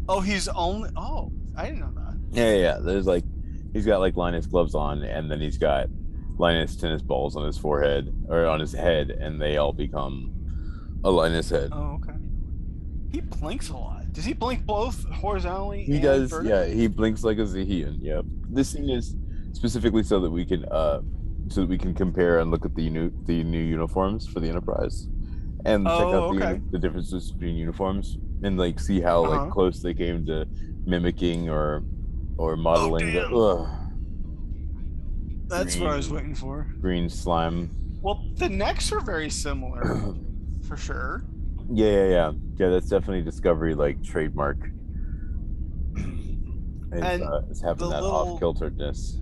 Oh, 0.09 0.21
he's 0.21 0.49
only. 0.49 0.91
Oh, 0.97 1.33
I 1.57 1.67
didn't 1.67 1.81
know 1.81 1.93
that. 1.97 2.19
Yeah, 2.33 2.51
yeah. 2.51 2.57
yeah. 2.57 2.79
There's 2.81 3.07
like 3.07 3.25
he's 3.73 3.87
got 3.87 4.01
like 4.01 4.17
Linus 4.17 4.47
gloves 4.47 4.75
on, 4.75 5.03
and 5.03 5.31
then 5.31 5.41
he's 5.41 5.59
got 5.59 5.89
Linus 6.39 6.77
tennis 6.77 7.03
balls 7.03 7.37
on 7.37 7.45
his 7.47 7.57
forehead 7.59 8.13
or 8.29 8.47
on 8.47 8.61
his 8.61 8.73
head, 8.73 9.11
and 9.11 9.41
they 9.41 9.57
all 9.57 9.73
become 9.73 10.33
a 11.05 11.11
Linus 11.11 11.51
head. 11.51 11.71
Oh, 11.73 12.01
okay. 12.03 12.19
He 13.13 13.21
blinks 13.21 13.69
a 13.69 13.77
lot. 13.77 14.13
Does 14.13 14.25
he 14.25 14.33
blink 14.33 14.67
both 14.67 15.05
horizontally? 15.11 15.85
He 15.85 16.01
does, 16.01 16.31
vertically? 16.31 16.51
yeah. 16.51 16.67
He 16.67 16.87
blinks 16.89 17.23
like 17.23 17.39
a 17.39 17.43
Zahian. 17.43 17.99
Yep. 18.01 18.25
This 18.49 18.71
scene 18.71 18.91
is 18.91 19.15
specifically 19.53 20.03
so 20.03 20.19
that 20.21 20.31
we 20.31 20.45
can, 20.45 20.65
uh, 20.67 21.01
so 21.49 21.61
that 21.61 21.69
we 21.71 21.79
can 21.79 21.95
compare 21.95 22.41
and 22.41 22.51
look 22.51 22.65
at 22.65 22.75
the 22.75 22.91
new 22.91 23.13
the 23.27 23.45
new 23.45 23.61
uniforms 23.63 24.27
for 24.27 24.41
the 24.41 24.49
Enterprise, 24.49 25.07
and 25.65 25.87
check 25.87 25.95
Oh, 25.95 26.31
out 26.31 26.39
the, 26.39 26.63
the 26.73 26.79
differences 26.79 27.31
between 27.31 27.55
uniforms, 27.57 28.19
and 28.45 28.57
like 28.59 28.79
see 28.79 29.01
how 29.01 29.25
Uh-huh. 29.25 29.45
like 29.45 29.51
close 29.53 29.81
they 29.83 29.95
came 29.95 30.25
to 30.27 30.47
mimicking 30.87 31.49
or 31.49 31.83
or 32.37 32.57
modeling 32.57 33.07
the 33.13 33.21
damn. 33.23 33.35
ugh, 33.35 33.69
That's 35.47 35.77
what 35.77 35.91
I 35.91 35.97
was 35.97 36.11
waiting 36.11 36.35
for. 36.35 36.67
green 36.81 37.09
slime. 37.09 37.71
Well, 38.03 38.23
the 38.37 38.49
necks 38.49 38.93
are 38.93 39.01
very 39.01 39.31
similar, 39.31 39.83
for 40.69 40.77
sure. 40.77 41.25
Yeah, 41.73 41.87
yeah, 41.91 42.07
yeah. 42.09 42.33
Yeah, 42.59 42.69
that's 42.69 42.89
definitely 42.89 43.23
Discovery 43.23 43.75
like 43.75 44.03
trademark. 44.03 44.59
It's, 46.93 47.03
And 47.03 47.23
uh, 47.25 47.41
it's 47.51 47.61
having 47.61 47.79
the 47.89 47.91
that 47.91 48.03
little- 48.03 48.35
off 48.35 48.41
kilteredness. 48.41 49.21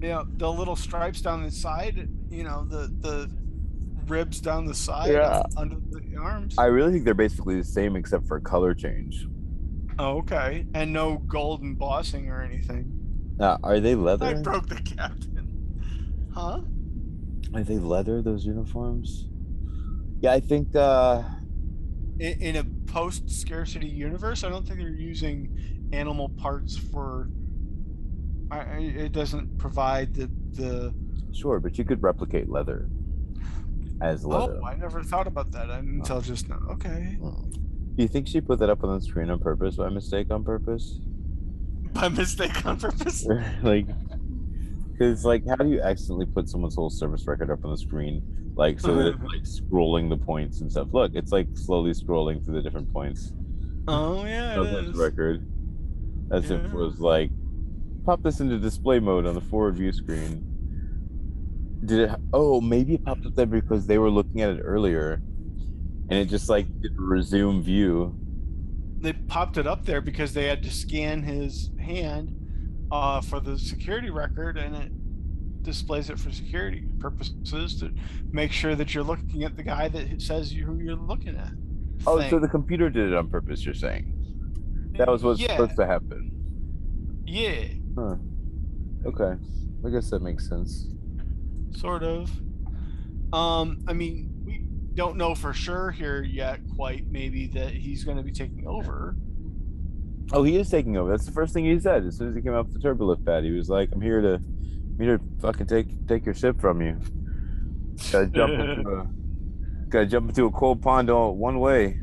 Yeah, 0.00 0.22
the 0.38 0.50
little 0.50 0.74
stripes 0.76 1.20
down 1.20 1.42
the 1.42 1.50
side. 1.50 2.08
You 2.30 2.44
know, 2.44 2.64
the 2.64 2.88
the 3.00 3.30
ribs 4.10 4.40
down 4.40 4.64
the 4.66 4.74
side 4.74 5.12
Yeah. 5.12 5.42
under 5.56 5.76
the 5.90 6.16
arms. 6.16 6.56
I 6.58 6.66
really 6.66 6.92
think 6.92 7.04
they're 7.04 7.14
basically 7.14 7.56
the 7.56 7.64
same 7.64 7.96
except 7.96 8.26
for 8.26 8.40
color 8.40 8.74
change. 8.74 9.26
oh, 9.98 10.18
okay, 10.18 10.66
and 10.74 10.92
no 10.92 11.18
gold 11.18 11.62
embossing 11.62 12.28
or 12.28 12.42
anything. 12.42 12.90
Uh, 13.40 13.56
are 13.62 13.80
they 13.80 13.94
leather? 13.94 14.26
I 14.26 14.34
broke 14.34 14.68
the 14.68 14.76
captain. 14.76 15.48
Huh? 16.34 16.60
Are 17.54 17.62
they 17.62 17.78
leather? 17.78 18.22
Those 18.22 18.44
uniforms? 18.46 19.28
Yeah, 20.20 20.32
I 20.32 20.40
think. 20.40 20.74
uh 20.76 21.22
in, 22.20 22.40
in 22.42 22.56
a 22.56 22.64
post 22.92 23.28
scarcity 23.30 23.88
universe, 23.88 24.44
I 24.44 24.48
don't 24.50 24.66
think 24.66 24.78
they're 24.78 24.88
using 24.90 25.88
animal 25.92 26.28
parts 26.28 26.76
for. 26.76 27.28
I, 28.50 28.58
I, 28.58 28.78
it 28.78 29.12
doesn't 29.12 29.58
provide 29.58 30.14
the 30.14 30.30
the. 30.52 30.94
Sure, 31.32 31.58
but 31.60 31.78
you 31.78 31.84
could 31.84 32.02
replicate 32.02 32.48
leather 32.48 32.88
as 34.02 34.24
oh, 34.24 34.28
leather. 34.28 34.60
Oh, 34.62 34.66
I 34.66 34.74
never 34.76 35.02
thought 35.02 35.26
about 35.26 35.52
that 35.52 35.70
until 35.70 36.16
uh-huh. 36.16 36.26
just 36.26 36.48
now. 36.48 36.60
Okay, 36.70 37.16
Do 37.20 38.02
you 38.02 38.08
think 38.08 38.26
she 38.26 38.40
put 38.40 38.58
that 38.58 38.68
up 38.68 38.82
on 38.82 38.98
the 38.98 39.04
screen 39.04 39.30
on 39.30 39.38
purpose 39.38 39.76
by 39.76 39.88
mistake 39.88 40.30
on 40.30 40.44
purpose? 40.44 40.98
by 41.92 42.08
mistake 42.08 42.66
on 42.66 42.78
purpose. 42.78 43.26
like, 43.62 43.86
because 44.92 45.24
like, 45.24 45.46
how 45.46 45.56
do 45.56 45.68
you 45.68 45.80
accidentally 45.80 46.26
put 46.26 46.48
someone's 46.48 46.74
whole 46.74 46.90
service 46.90 47.26
record 47.26 47.50
up 47.50 47.64
on 47.64 47.70
the 47.70 47.78
screen? 47.78 48.22
Like, 48.54 48.80
so 48.80 48.94
that 48.96 49.06
it's 49.06 49.22
like 49.22 49.42
scrolling 49.42 50.10
the 50.10 50.16
points 50.16 50.60
and 50.60 50.70
stuff. 50.70 50.88
Look, 50.92 51.12
it's 51.14 51.32
like 51.32 51.46
slowly 51.54 51.92
scrolling 51.92 52.44
through 52.44 52.54
the 52.54 52.62
different 52.62 52.92
points. 52.92 53.32
Oh 53.88 54.24
yeah, 54.24 54.60
it 54.62 54.94
record, 54.94 55.46
as 56.30 56.50
if 56.50 56.62
it 56.64 56.72
was 56.72 57.00
like, 57.00 57.30
pop 58.04 58.22
this 58.22 58.40
into 58.40 58.58
display 58.58 59.00
mode 59.00 59.26
on 59.26 59.34
the 59.34 59.40
forward 59.40 59.76
view 59.76 59.92
screen. 59.92 60.51
Did 61.84 62.00
it? 62.00 62.10
Oh, 62.32 62.60
maybe 62.60 62.94
it 62.94 63.04
popped 63.04 63.26
up 63.26 63.34
there 63.34 63.46
because 63.46 63.86
they 63.86 63.98
were 63.98 64.10
looking 64.10 64.40
at 64.40 64.50
it 64.50 64.60
earlier, 64.60 65.20
and 66.08 66.12
it 66.12 66.26
just 66.26 66.48
like 66.48 66.66
did 66.80 66.92
resume 66.96 67.62
view. 67.62 68.16
They 69.00 69.12
popped 69.12 69.56
it 69.56 69.66
up 69.66 69.84
there 69.84 70.00
because 70.00 70.32
they 70.32 70.44
had 70.44 70.62
to 70.62 70.70
scan 70.70 71.22
his 71.22 71.70
hand 71.80 72.36
uh, 72.92 73.20
for 73.20 73.40
the 73.40 73.58
security 73.58 74.10
record, 74.10 74.56
and 74.56 74.76
it 74.76 74.92
displays 75.62 76.08
it 76.08 76.18
for 76.18 76.30
security 76.30 76.84
purposes 77.00 77.80
to 77.80 77.92
make 78.30 78.52
sure 78.52 78.76
that 78.76 78.94
you're 78.94 79.04
looking 79.04 79.42
at 79.42 79.56
the 79.56 79.62
guy 79.62 79.88
that 79.88 80.22
says 80.22 80.52
you, 80.52 80.64
who 80.64 80.78
you're 80.78 80.94
looking 80.94 81.36
at. 81.36 81.52
Oh, 82.06 82.20
so 82.28 82.38
the 82.38 82.48
computer 82.48 82.90
did 82.90 83.08
it 83.08 83.14
on 83.14 83.28
purpose. 83.28 83.64
You're 83.64 83.74
saying 83.74 84.12
that 84.98 85.08
was 85.08 85.24
what's 85.24 85.40
yeah, 85.40 85.56
supposed 85.56 85.76
to 85.76 85.86
happen. 85.86 86.30
Yeah, 87.26 87.64
Huh. 87.96 88.16
Okay. 89.04 89.36
I 89.84 89.90
guess 89.90 90.10
that 90.10 90.22
makes 90.22 90.48
sense. 90.48 90.88
Sort 91.74 92.02
of. 92.02 92.30
Um, 93.32 93.82
I 93.86 93.92
mean, 93.92 94.30
we 94.44 94.64
don't 94.94 95.16
know 95.16 95.34
for 95.34 95.52
sure 95.52 95.90
here 95.90 96.22
yet, 96.22 96.60
quite 96.76 97.06
maybe 97.08 97.46
that 97.48 97.70
he's 97.72 98.04
going 98.04 98.16
to 98.16 98.22
be 98.22 98.32
taking 98.32 98.66
over. 98.66 99.16
Oh, 100.32 100.42
he 100.42 100.56
is 100.56 100.70
taking 100.70 100.96
over. 100.96 101.10
That's 101.10 101.26
the 101.26 101.32
first 101.32 101.52
thing 101.52 101.64
he 101.64 101.78
said 101.78 102.06
as 102.06 102.16
soon 102.16 102.28
as 102.28 102.36
he 102.36 102.42
came 102.42 102.54
off 102.54 102.66
the 102.70 102.78
turbolift 102.78 103.24
pad. 103.24 103.44
He 103.44 103.50
was 103.50 103.68
like, 103.68 103.90
"I'm 103.92 104.00
here 104.00 104.20
to, 104.20 104.34
I'm 104.34 104.96
here 104.98 105.18
to 105.18 105.24
fucking 105.40 105.66
take 105.66 106.06
take 106.06 106.24
your 106.24 106.34
ship 106.34 106.60
from 106.60 106.80
you. 106.80 106.98
Gotta 108.10 108.26
jump 108.28 108.52
into 108.60 108.90
a, 108.90 109.06
gotta 109.88 110.06
jump 110.06 110.28
into 110.30 110.46
a 110.46 110.50
cold 110.50 110.80
pond 110.82 111.10
all 111.10 111.36
one 111.36 111.58
way." 111.58 111.98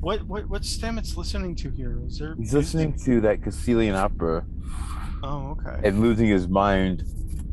What 0.00 0.26
what 0.26 0.48
what's 0.48 0.76
Stamets 0.76 1.16
listening 1.16 1.54
to 1.56 1.70
here? 1.70 1.98
Is 2.06 2.18
there? 2.18 2.34
He's 2.38 2.54
listening 2.54 2.98
to 3.04 3.20
that 3.22 3.42
Caecilian 3.42 3.94
opera 3.94 4.44
Oh, 5.22 5.56
okay. 5.60 5.86
and 5.86 6.00
losing 6.00 6.28
his 6.28 6.48
mind 6.48 7.04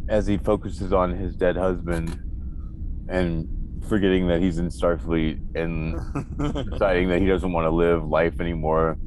as 0.07 0.25
he 0.25 0.37
focuses 0.37 0.93
on 0.93 1.11
his 1.15 1.35
dead 1.35 1.57
husband 1.57 2.17
and 3.09 3.47
forgetting 3.89 4.27
that 4.29 4.41
he's 4.41 4.57
in 4.57 4.67
Starfleet 4.69 5.39
and 5.55 5.95
deciding 6.71 7.09
that 7.09 7.19
he 7.19 7.25
doesn't 7.27 7.51
want 7.51 7.65
to 7.65 7.69
live 7.71 8.07
life 8.07 8.39
anymore 8.39 8.97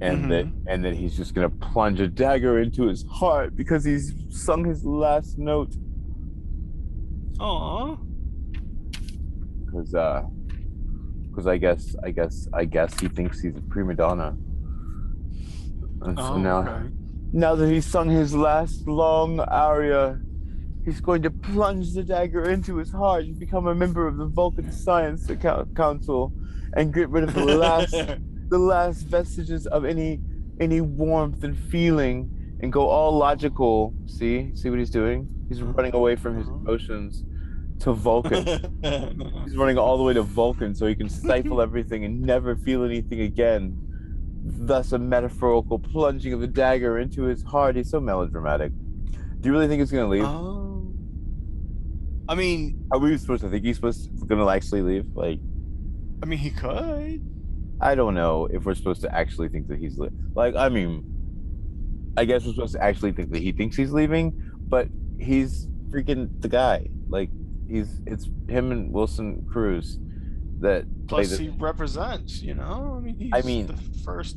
and 0.00 0.30
that 0.30 0.48
and 0.68 0.84
that 0.84 0.94
he's 0.94 1.16
just 1.16 1.34
gonna 1.34 1.50
plunge 1.50 1.98
a 1.98 2.06
dagger 2.06 2.60
into 2.60 2.86
his 2.86 3.04
heart 3.10 3.56
because 3.56 3.84
he's 3.84 4.14
sung 4.30 4.64
his 4.64 4.84
last 4.84 5.36
note 5.38 5.74
Aw. 7.40 7.96
because 9.66 9.94
uh 9.94 10.22
because 11.38 11.46
I 11.46 11.56
guess 11.56 11.94
I 12.02 12.10
guess 12.10 12.48
I 12.52 12.64
guess 12.64 12.98
he 12.98 13.06
thinks 13.08 13.38
he's 13.40 13.54
a 13.56 13.60
prima 13.60 13.94
donna 13.94 14.36
and 16.02 16.18
so 16.18 16.34
Oh, 16.34 16.38
now 16.38 16.58
okay. 16.62 16.90
now 17.32 17.54
that 17.54 17.70
he's 17.70 17.86
sung 17.86 18.08
his 18.08 18.34
last 18.34 18.88
long 18.88 19.38
aria 19.38 20.18
he's 20.84 21.00
going 21.00 21.22
to 21.22 21.30
plunge 21.30 21.94
the 21.94 22.02
dagger 22.02 22.50
into 22.50 22.76
his 22.78 22.90
heart 22.90 23.22
and 23.24 23.38
become 23.38 23.68
a 23.68 23.74
member 23.74 24.08
of 24.08 24.16
the 24.16 24.26
Vulcan 24.26 24.72
Science 24.72 25.30
Council 25.76 26.32
and 26.76 26.92
get 26.92 27.08
rid 27.08 27.22
of 27.22 27.32
the 27.34 27.44
last 27.44 27.92
the 28.50 28.58
last 28.58 29.02
vestiges 29.06 29.68
of 29.68 29.84
any 29.84 30.20
any 30.60 30.80
warmth 30.80 31.44
and 31.44 31.56
feeling 31.56 32.28
and 32.60 32.72
go 32.72 32.88
all 32.88 33.16
logical. 33.16 33.94
See? 34.06 34.50
See 34.56 34.70
what 34.70 34.80
he's 34.80 34.90
doing? 34.90 35.28
He's 35.48 35.62
running 35.62 35.94
away 35.94 36.16
from 36.16 36.36
his 36.36 36.48
Uh-huh. 36.48 36.56
emotions 36.62 37.22
to 37.80 37.92
Vulcan. 37.92 38.44
he's 39.44 39.56
running 39.56 39.78
all 39.78 39.96
the 39.96 40.02
way 40.02 40.12
to 40.14 40.22
Vulcan 40.22 40.74
so 40.74 40.86
he 40.86 40.94
can 40.94 41.08
stifle 41.08 41.60
everything 41.60 42.04
and 42.04 42.20
never 42.20 42.56
feel 42.56 42.84
anything 42.84 43.20
again. 43.20 43.76
Thus 44.44 44.92
a 44.92 44.98
metaphorical 44.98 45.78
plunging 45.78 46.32
of 46.32 46.40
the 46.40 46.46
dagger 46.46 46.98
into 46.98 47.22
his 47.24 47.42
heart. 47.42 47.76
He's 47.76 47.90
so 47.90 48.00
melodramatic. 48.00 48.72
Do 49.40 49.48
you 49.48 49.52
really 49.52 49.68
think 49.68 49.80
he's 49.80 49.90
gonna 49.90 50.08
leave? 50.08 50.24
oh. 50.24 50.64
I 52.28 52.34
mean, 52.34 52.86
Are 52.90 52.98
we 52.98 53.16
supposed 53.16 53.42
to 53.42 53.48
think 53.48 53.64
he's 53.64 53.76
supposed 53.76 54.04
to, 54.18 54.26
gonna 54.26 54.46
actually 54.48 54.82
leave? 54.82 55.06
Like 55.14 55.38
I 56.22 56.26
mean, 56.26 56.38
he 56.38 56.50
could. 56.50 57.24
I 57.80 57.94
don't 57.94 58.14
know 58.14 58.48
if 58.50 58.64
we're 58.64 58.74
supposed 58.74 59.02
to 59.02 59.14
actually 59.14 59.48
think 59.48 59.68
that 59.68 59.78
he's 59.78 59.98
li- 59.98 60.10
like. 60.34 60.54
I 60.56 60.68
mean, 60.68 61.04
I 62.16 62.24
guess 62.24 62.44
we're 62.44 62.52
supposed 62.52 62.74
to 62.74 62.82
actually 62.82 63.12
think 63.12 63.30
that 63.32 63.40
he 63.40 63.52
thinks 63.52 63.76
he's 63.76 63.92
leaving, 63.92 64.32
but 64.68 64.88
he's 65.18 65.68
freaking 65.90 66.28
the 66.40 66.48
guy. 66.48 66.88
Like 67.08 67.30
he's 67.68 68.00
it's 68.06 68.28
him 68.48 68.72
and 68.72 68.92
Wilson 68.92 69.46
Cruz 69.50 69.98
that 70.60 70.84
Plus, 71.06 71.36
the. 71.36 71.44
he 71.44 71.48
represents. 71.50 72.42
You 72.42 72.54
know, 72.54 72.94
I 72.96 73.00
mean, 73.00 73.16
he's 73.18 73.30
I 73.32 73.42
mean- 73.42 73.66
the 73.66 73.76
first 74.04 74.36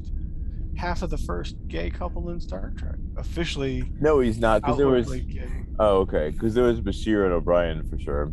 half 0.77 1.01
of 1.01 1.09
the 1.09 1.17
first 1.17 1.55
gay 1.67 1.89
couple 1.89 2.29
in 2.29 2.39
Star 2.39 2.71
Trek, 2.77 2.95
officially 3.17 3.91
No, 4.00 4.19
he's 4.19 4.39
not 4.39 4.61
because 4.61 4.77
there 4.77 4.88
was. 4.88 5.09
gay. 5.11 5.47
Oh, 5.79 5.97
okay. 6.00 6.29
Because 6.29 6.53
there 6.53 6.63
was 6.63 6.79
Bashir 6.81 7.23
and 7.25 7.33
O'Brien 7.33 7.88
for 7.89 8.00
sure. 8.00 8.31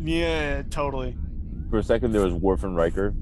Yeah, 0.00 0.62
totally. 0.70 1.16
For 1.70 1.78
a 1.78 1.82
second, 1.82 2.12
there 2.12 2.22
was 2.22 2.32
Worf 2.34 2.64
and 2.64 2.76
Riker. 2.76 3.14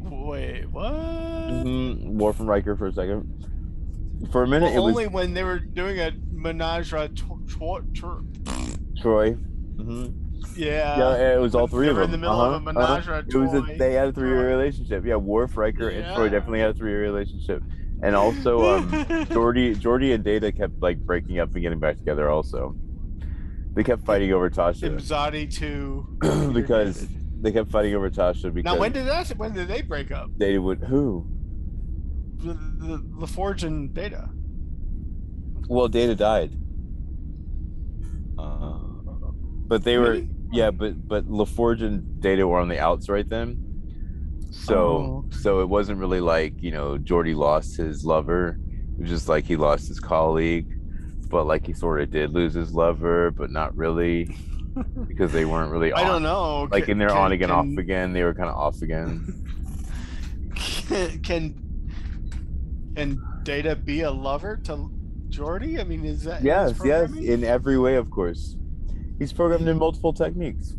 Wait, 0.00 0.66
what? 0.70 0.92
Mm-hmm. 0.92 2.18
Worf 2.18 2.40
and 2.40 2.48
Riker 2.48 2.76
for 2.76 2.86
a 2.88 2.92
second. 2.92 3.28
For 4.30 4.42
a 4.44 4.46
minute, 4.48 4.72
Well, 4.74 4.82
it 4.84 4.86
was 4.86 4.94
only 4.96 5.08
when 5.08 5.34
they 5.34 5.42
were 5.44 5.58
doing 5.58 5.98
a 5.98 6.12
menage 6.30 6.92
a 6.92 7.08
tw- 7.08 7.46
tw- 7.48 7.94
tw- 7.94 8.96
Troi. 9.02 9.38
Hmm 9.76 10.06
Yeah. 10.56 10.98
Yeah, 10.98 11.34
it 11.34 11.40
was 11.40 11.54
all 11.54 11.66
three 11.66 11.88
of 11.88 11.96
them. 11.96 12.06
in 12.06 12.10
the 12.10 12.18
middle 12.18 12.40
uh-huh, 12.40 12.56
of 12.56 12.66
a 12.66 12.70
uh-huh. 12.70 13.00
menage 13.00 13.34
It 13.34 13.38
was 13.38 13.54
a, 13.54 13.62
they 13.76 13.94
had 13.94 14.08
a 14.08 14.12
three-year 14.12 14.48
relationship. 14.48 15.04
Yeah, 15.04 15.16
Worf, 15.16 15.56
Riker, 15.56 15.88
and 15.88 16.04
Troi 16.16 16.30
definitely 16.30 16.60
had 16.60 16.70
a 16.70 16.74
three-year 16.74 17.02
relationship. 17.02 17.62
And 18.02 18.16
also, 18.16 18.76
um, 18.76 18.90
Geordi, 19.30 19.76
Geordi 19.76 20.12
and 20.12 20.24
Data 20.24 20.50
kept 20.50 20.82
like 20.82 20.98
breaking 20.98 21.38
up 21.38 21.52
and 21.54 21.62
getting 21.62 21.78
back 21.78 21.98
together. 21.98 22.28
Also, 22.28 22.74
they 23.74 23.84
kept 23.84 24.04
fighting 24.04 24.32
over 24.32 24.50
Tasha 24.50 24.90
Imzadi 24.90 25.52
too. 25.52 26.18
because 26.52 27.06
they 27.40 27.52
kept 27.52 27.70
fighting 27.70 27.94
over 27.94 28.10
Tasha 28.10 28.52
because 28.52 28.72
now 28.72 28.78
when 28.78 28.92
did 28.92 29.06
that 29.06 29.28
when 29.38 29.52
did 29.52 29.68
they 29.68 29.82
break 29.82 30.10
up? 30.10 30.30
they 30.36 30.58
would 30.58 30.80
who? 30.80 31.26
The 32.38 32.54
the, 32.54 33.04
the 33.20 33.26
Forge 33.26 33.62
and 33.62 33.94
Data. 33.94 34.28
Well, 35.68 35.86
Data 35.86 36.16
died, 36.16 36.56
but 39.72 39.84
they 39.84 39.96
were 39.96 40.20
yeah, 40.52 40.70
but 40.70 41.08
but 41.08 41.26
LaForge 41.26 41.80
and 41.80 42.20
Data 42.20 42.46
were 42.46 42.60
on 42.60 42.68
the 42.68 42.78
outs 42.78 43.08
right 43.08 43.26
then. 43.26 43.56
So 44.50 44.76
Oh, 44.76 45.24
so 45.30 45.60
it 45.60 45.68
wasn't 45.70 45.98
really 45.98 46.20
like 46.20 46.62
you 46.62 46.70
know 46.70 46.98
Geordi 46.98 47.34
lost 47.34 47.78
his 47.78 48.04
lover. 48.04 48.58
It 48.98 49.00
was 49.00 49.08
just 49.08 49.30
like 49.30 49.46
he 49.46 49.56
lost 49.56 49.88
his 49.88 49.98
colleague, 49.98 50.66
but 51.30 51.46
like 51.46 51.66
he 51.66 51.72
sort 51.72 52.02
of 52.02 52.10
did 52.10 52.34
lose 52.34 52.52
his 52.52 52.74
lover, 52.74 53.30
but 53.30 53.50
not 53.50 53.74
really 53.74 54.36
because 55.08 55.32
they 55.32 55.46
weren't 55.46 55.72
really. 55.72 55.90
On. 55.90 55.98
I 55.98 56.06
don't 56.06 56.22
know. 56.22 56.68
Like 56.70 56.84
Can- 56.84 56.92
in 56.92 56.98
their 56.98 57.08
can- 57.08 57.16
on 57.16 57.32
again, 57.32 57.50
off 57.50 57.78
again. 57.78 58.12
They 58.12 58.22
were 58.22 58.34
kind 58.34 58.50
of 58.50 58.56
off 58.56 58.82
again. 58.82 59.38
Can, 60.54 61.22
can 61.22 61.54
can 62.94 63.22
Data 63.42 63.74
be 63.74 64.02
a 64.02 64.10
lover 64.10 64.58
to 64.64 64.90
Geordi? 65.30 65.80
I 65.80 65.84
mean, 65.84 66.04
is 66.04 66.24
that 66.24 66.42
yes, 66.42 66.78
yes, 66.84 67.10
in 67.14 67.42
every 67.42 67.78
way, 67.78 67.96
of 67.96 68.10
course. 68.10 68.56
He's 69.22 69.32
programmed 69.32 69.68
in 69.68 69.78
multiple 69.78 70.12
techniques. 70.12 70.74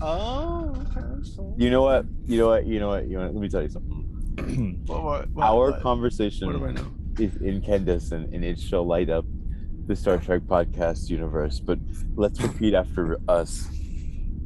Oh, 0.00 0.76
okay. 0.96 1.28
You 1.56 1.70
know 1.70 1.82
what? 1.82 2.06
You 2.24 2.38
know 2.38 2.46
what? 2.46 2.66
You 2.66 2.78
know 2.78 2.86
what? 2.86 3.08
You 3.08 3.18
know 3.18 3.24
what? 3.24 3.34
Let 3.34 3.42
me 3.42 3.48
tell 3.48 3.62
you 3.62 3.68
something. 3.68 4.84
what, 4.86 5.02
what, 5.02 5.30
what, 5.30 5.44
Our 5.44 5.80
conversation 5.80 6.46
What 6.46 6.56
do 6.56 6.66
I 6.66 6.70
know? 6.70 6.86
is 7.18 7.34
incandescent 7.42 8.32
and 8.32 8.44
it 8.44 8.60
shall 8.60 8.86
light 8.86 9.10
up 9.10 9.24
the 9.88 9.96
Star 9.96 10.18
Trek 10.18 10.42
podcast 10.42 11.10
universe. 11.10 11.58
But 11.58 11.80
let's 12.14 12.40
repeat 12.40 12.74
after 12.74 13.18
us. 13.28 13.68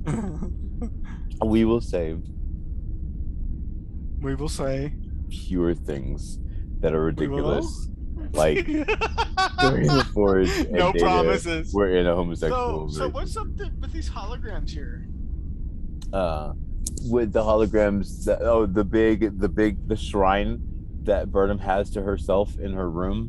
We 1.45 1.67
will 1.67 1.83
say 1.83 2.17
we 4.23 4.35
will 4.37 4.49
say 4.49 4.95
pure 5.29 5.75
things 5.75 6.39
that 6.81 6.95
are 6.95 7.03
ridiculous. 7.03 7.91
Like 8.33 8.65
during 8.67 9.87
the 9.89 10.07
forge 10.15 10.49
no 10.71 10.93
Data, 10.93 11.05
promises. 11.05 11.73
We're 11.75 11.97
in 11.97 12.07
a 12.07 12.15
homosexual. 12.15 12.89
So, 12.91 12.99
so 13.01 13.09
what's 13.09 13.37
up 13.37 13.47
th- 13.59 13.71
with 13.81 13.93
these 13.93 14.09
holograms 14.11 14.71
here? 14.71 15.07
uh 16.13 16.53
with 17.11 17.33
the 17.33 17.41
holograms 17.43 18.25
that 18.25 18.43
oh 18.43 18.67
the 18.67 18.85
big 18.85 19.39
the 19.41 19.49
big 19.49 19.89
the 19.89 19.97
shrine 19.97 20.61
that 21.05 21.31
Burnham 21.33 21.59
has 21.59 21.91
to 21.91 22.03
herself 22.03 22.59
in 22.59 22.73
her 22.75 22.89
room 22.91 23.29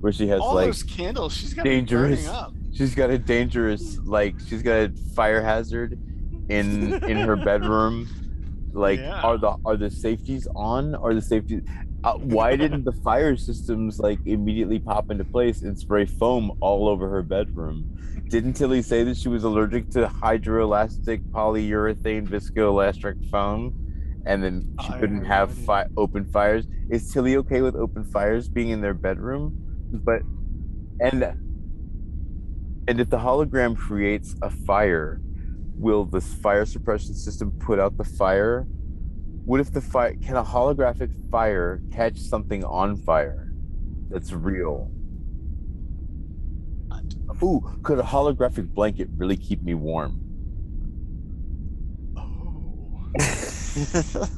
where 0.00 0.12
she 0.12 0.28
has 0.28 0.40
All 0.40 0.54
like 0.54 0.66
those 0.66 0.82
candles, 0.82 1.34
she's 1.36 1.54
got 1.54 1.64
dangerous- 1.64 2.26
up. 2.28 2.52
she's 2.72 2.94
got 2.94 3.10
a 3.10 3.18
dangerous 3.18 3.98
like 4.04 4.36
she's 4.46 4.62
got 4.62 4.74
a 4.90 4.92
fire 5.14 5.42
hazard 5.42 5.98
in 6.48 6.92
in 7.04 7.16
her 7.16 7.36
bedroom 7.50 8.08
like 8.72 9.00
Yeah. 9.00 9.20
are 9.22 9.36
the 9.38 9.56
are 9.64 9.76
the 9.76 9.90
safeties 9.90 10.46
on 10.54 10.94
are 10.94 11.14
the 11.14 11.22
safety 11.22 11.62
uh, 12.04 12.14
why 12.18 12.56
didn't 12.56 12.84
the 12.84 12.92
fire 13.04 13.36
systems 13.36 14.00
like 14.00 14.20
immediately 14.26 14.80
pop 14.80 15.10
into 15.10 15.24
place 15.24 15.62
and 15.62 15.78
spray 15.78 16.06
foam 16.06 16.52
all 16.60 16.88
over 16.88 17.10
her 17.10 17.22
bedroom 17.22 17.86
didn't 18.30 18.54
tilly 18.54 18.82
say 18.82 19.04
that 19.04 19.16
she 19.18 19.28
was 19.28 19.44
allergic 19.44 19.90
to 19.90 20.06
hydroelastic 20.08 21.22
polyurethane 21.32 22.28
viscoelastic 22.28 23.16
foam 23.30 23.74
and 24.26 24.44
then 24.44 24.62
she 24.80 24.92
I 24.92 24.98
couldn't 25.00 25.24
have 25.24 25.26
have 25.26 25.50
no 25.50 25.52
idea. 25.52 25.66
fi- 25.66 25.86
open 25.96 26.26
fires 26.26 26.66
is 26.90 27.10
tilly 27.12 27.36
okay 27.38 27.62
with 27.62 27.76
open 27.76 28.04
fires 28.04 28.48
being 28.48 28.70
in 28.70 28.82
their 28.82 28.94
bedroom 28.94 29.54
but 29.92 30.22
and 31.00 31.24
and 32.88 33.00
if 33.00 33.10
the 33.10 33.18
hologram 33.18 33.76
creates 33.76 34.36
a 34.42 34.50
fire, 34.50 35.20
will 35.78 36.04
the 36.04 36.20
fire 36.20 36.66
suppression 36.66 37.14
system 37.14 37.52
put 37.58 37.78
out 37.80 37.96
the 37.96 38.04
fire? 38.04 38.66
What 39.44 39.60
if 39.60 39.72
the 39.72 39.80
fire 39.80 40.14
can 40.16 40.36
a 40.36 40.44
holographic 40.44 41.30
fire 41.30 41.82
catch 41.92 42.18
something 42.18 42.64
on 42.64 42.96
fire 42.96 43.52
that's 44.08 44.32
real? 44.32 44.90
Ooh, 47.42 47.62
could 47.82 47.98
a 47.98 48.02
holographic 48.02 48.72
blanket 48.72 49.08
really 49.16 49.36
keep 49.36 49.62
me 49.62 49.74
warm? 49.74 50.20
Oh. 52.16 53.10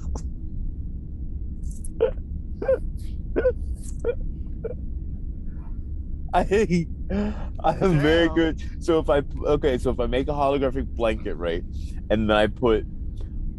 I 6.35 6.43
hate 6.43 6.89
I 7.11 7.77
am 7.81 8.01
very 8.01 8.29
good. 8.31 8.61
So 8.83 8.99
if 8.99 9.09
I 9.09 9.23
okay, 9.45 9.79
so 9.79 9.91
if 9.91 10.01
I 10.01 10.07
make 10.07 10.29
a 10.29 10.33
holographic 10.33 10.87
blanket, 10.97 11.35
right, 11.37 11.63
and 12.11 12.29
then 12.29 12.37
I 12.37 12.49
put 12.49 12.85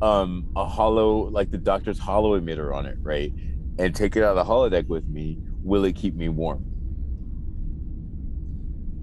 um 0.02 0.52
a 0.56 0.66
hollow 0.66 1.30
like 1.30 1.52
the 1.52 1.58
doctor's 1.58 2.00
holo 2.00 2.40
emitter 2.40 2.76
on 2.76 2.86
it, 2.86 2.98
right, 3.02 3.32
and 3.80 3.96
take 3.96 4.16
it 4.16 4.24
out 4.24 4.38
of 4.38 4.48
the 4.48 4.52
holodeck 4.52 4.88
with 4.88 5.08
me, 5.08 5.38
will 5.64 5.86
it 5.86 5.96
keep 5.96 6.16
me 6.16 6.30
warm? 6.30 6.64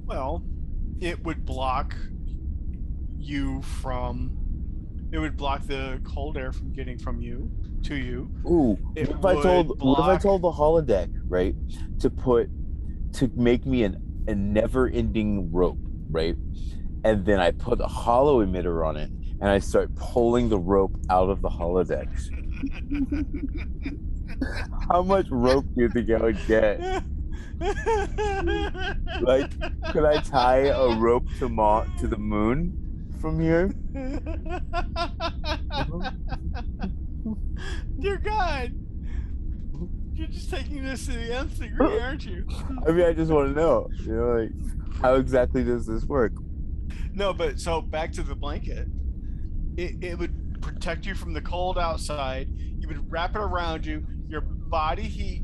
Well, 0.06 0.44
it 1.00 1.22
would 1.24 1.44
block 1.44 1.96
you 3.18 3.62
from. 3.62 4.38
It 5.12 5.18
would 5.18 5.36
block 5.36 5.66
the 5.66 6.00
cold 6.04 6.36
air 6.36 6.52
from 6.52 6.72
getting 6.72 6.98
from 6.98 7.20
you 7.20 7.50
to 7.84 7.94
you. 7.94 8.30
Ooh, 8.46 8.78
It 8.96 9.08
what 9.08 9.18
if 9.18 9.24
I 9.24 9.42
told 9.42 9.82
what 9.82 10.00
if 10.00 10.04
I 10.06 10.16
told 10.16 10.42
the 10.42 10.50
holodeck, 10.50 11.10
right, 11.28 11.54
to 12.00 12.10
put 12.10 12.50
to 13.14 13.30
make 13.34 13.64
me 13.64 13.84
an 13.84 14.24
a 14.26 14.34
never 14.34 14.88
ending 14.88 15.52
rope, 15.52 15.78
right? 16.10 16.36
And 17.04 17.24
then 17.24 17.38
I 17.38 17.50
put 17.50 17.80
a 17.80 17.86
holo 17.86 18.44
emitter 18.44 18.86
on 18.86 18.96
it 18.96 19.10
and 19.40 19.50
I 19.50 19.58
start 19.58 19.94
pulling 19.96 20.48
the 20.48 20.58
rope 20.58 20.96
out 21.10 21.28
of 21.30 21.42
the 21.42 21.48
holodeck. 21.48 22.08
How 24.90 25.02
much 25.02 25.26
rope 25.30 25.64
do 25.74 25.82
you 25.82 25.88
think 25.90 26.10
I 26.10 26.18
would 26.18 26.46
get? 26.46 26.80
Like, 29.20 29.50
Could 29.92 30.04
I 30.04 30.20
tie 30.20 30.66
a 30.68 30.96
rope 30.98 31.26
to 31.38 31.48
Ma- 31.48 31.84
to 31.98 32.06
the 32.06 32.16
moon 32.18 33.12
from 33.20 33.38
here? 33.40 33.68
Dear 38.00 38.18
God, 38.18 38.72
you're 40.14 40.26
just 40.28 40.50
taking 40.50 40.84
this 40.84 41.06
to 41.06 41.12
the 41.12 41.34
nth 41.36 41.58
degree, 41.58 41.98
aren't 42.00 42.26
you? 42.26 42.46
I 42.86 42.92
mean, 42.92 43.06
I 43.06 43.12
just 43.12 43.30
want 43.30 43.54
to 43.54 43.60
know, 43.60 43.88
you 44.00 44.12
know, 44.14 44.40
like 44.40 44.50
how 45.00 45.14
exactly 45.14 45.64
does 45.64 45.86
this 45.86 46.04
work? 46.04 46.32
No, 47.12 47.32
but 47.32 47.60
so 47.60 47.80
back 47.80 48.12
to 48.12 48.22
the 48.22 48.34
blanket. 48.34 48.88
It, 49.76 50.02
it 50.02 50.18
would 50.18 50.60
protect 50.60 51.06
you 51.06 51.14
from 51.14 51.32
the 51.32 51.40
cold 51.40 51.78
outside. 51.78 52.48
You 52.78 52.88
would 52.88 53.10
wrap 53.10 53.34
it 53.34 53.40
around 53.40 53.86
you. 53.86 54.06
Your 54.28 54.40
body 54.40 55.02
heat, 55.02 55.42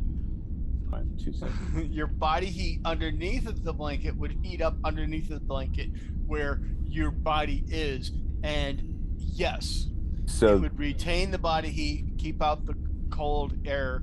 two 1.23 1.33
seconds. 1.33 1.89
your 1.91 2.07
body 2.07 2.47
heat 2.47 2.81
underneath 2.85 3.47
of 3.47 3.65
the 3.65 3.73
blanket 3.73 4.17
would 4.17 4.33
heat 4.43 4.63
up 4.63 4.77
underneath 4.85 5.29
the 5.29 5.41
blanket 5.41 5.91
where 6.27 6.61
your 6.89 7.11
body 7.11 7.65
is. 7.69 8.13
And 8.43 8.83
yes, 9.19 9.89
so 10.27 10.57
it 10.57 10.61
would 10.61 10.79
retain 10.79 11.31
the 11.31 11.39
body 11.39 11.69
heat, 11.69 12.05
keep 12.19 12.43
out 12.43 12.67
the 12.67 12.75
cold 13.11 13.55
air 13.65 14.03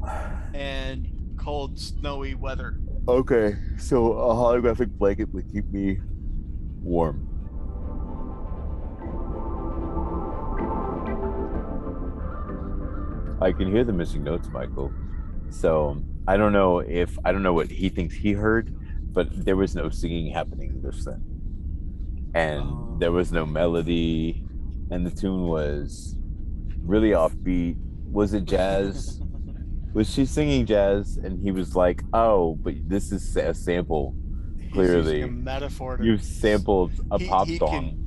and 0.53 1.07
cold, 1.37 1.79
snowy 1.79 2.35
weather. 2.35 2.79
okay, 3.07 3.55
so 3.77 4.13
a 4.13 4.33
holographic 4.33 4.89
blanket 4.97 5.33
would 5.33 5.51
keep 5.51 5.65
me 5.71 5.99
warm. 6.81 7.26
I 13.41 13.51
can 13.51 13.71
hear 13.71 13.83
the 13.83 13.93
missing 13.93 14.23
notes, 14.23 14.47
Michael. 14.49 14.91
So 15.49 16.01
I 16.27 16.37
don't 16.37 16.53
know 16.53 16.79
if 16.79 17.17
I 17.23 17.31
don't 17.31 17.43
know 17.43 17.53
what 17.53 17.69
he 17.69 17.89
thinks 17.89 18.15
he 18.15 18.33
heard, 18.33 18.73
but 19.13 19.27
there 19.45 19.55
was 19.55 19.75
no 19.75 19.89
singing 19.89 20.31
happening 20.33 20.81
this 20.81 21.05
then, 21.05 21.23
and 22.33 22.63
Oh. 22.63 22.97
there 22.99 23.11
was 23.11 23.31
no 23.31 23.45
melody, 23.45 24.43
and 24.91 25.05
the 25.05 25.11
tune 25.11 25.43
was 25.43 26.15
really 26.83 27.11
offbeat. 27.11 27.77
Was 28.11 28.33
it 28.33 28.45
jazz? 28.45 29.21
was 29.93 30.13
she 30.13 30.25
singing 30.25 30.63
jazz? 30.65 31.17
And 31.17 31.41
he 31.41 31.49
was 31.49 31.75
like, 31.75 32.03
"Oh, 32.13 32.55
but 32.61 32.75
this 32.87 33.11
is 33.11 33.35
a 33.35 33.53
sample. 33.53 34.13
Clearly. 34.71 35.21
a 35.21 35.27
metaphor 35.27 35.97
to 35.97 36.03
You've 36.05 36.21
sampled 36.21 36.91
a 37.09 37.17
He- 37.17 37.27
pop 37.27 37.47
he 37.47 37.57
song." 37.57 37.69
Can, 37.69 38.06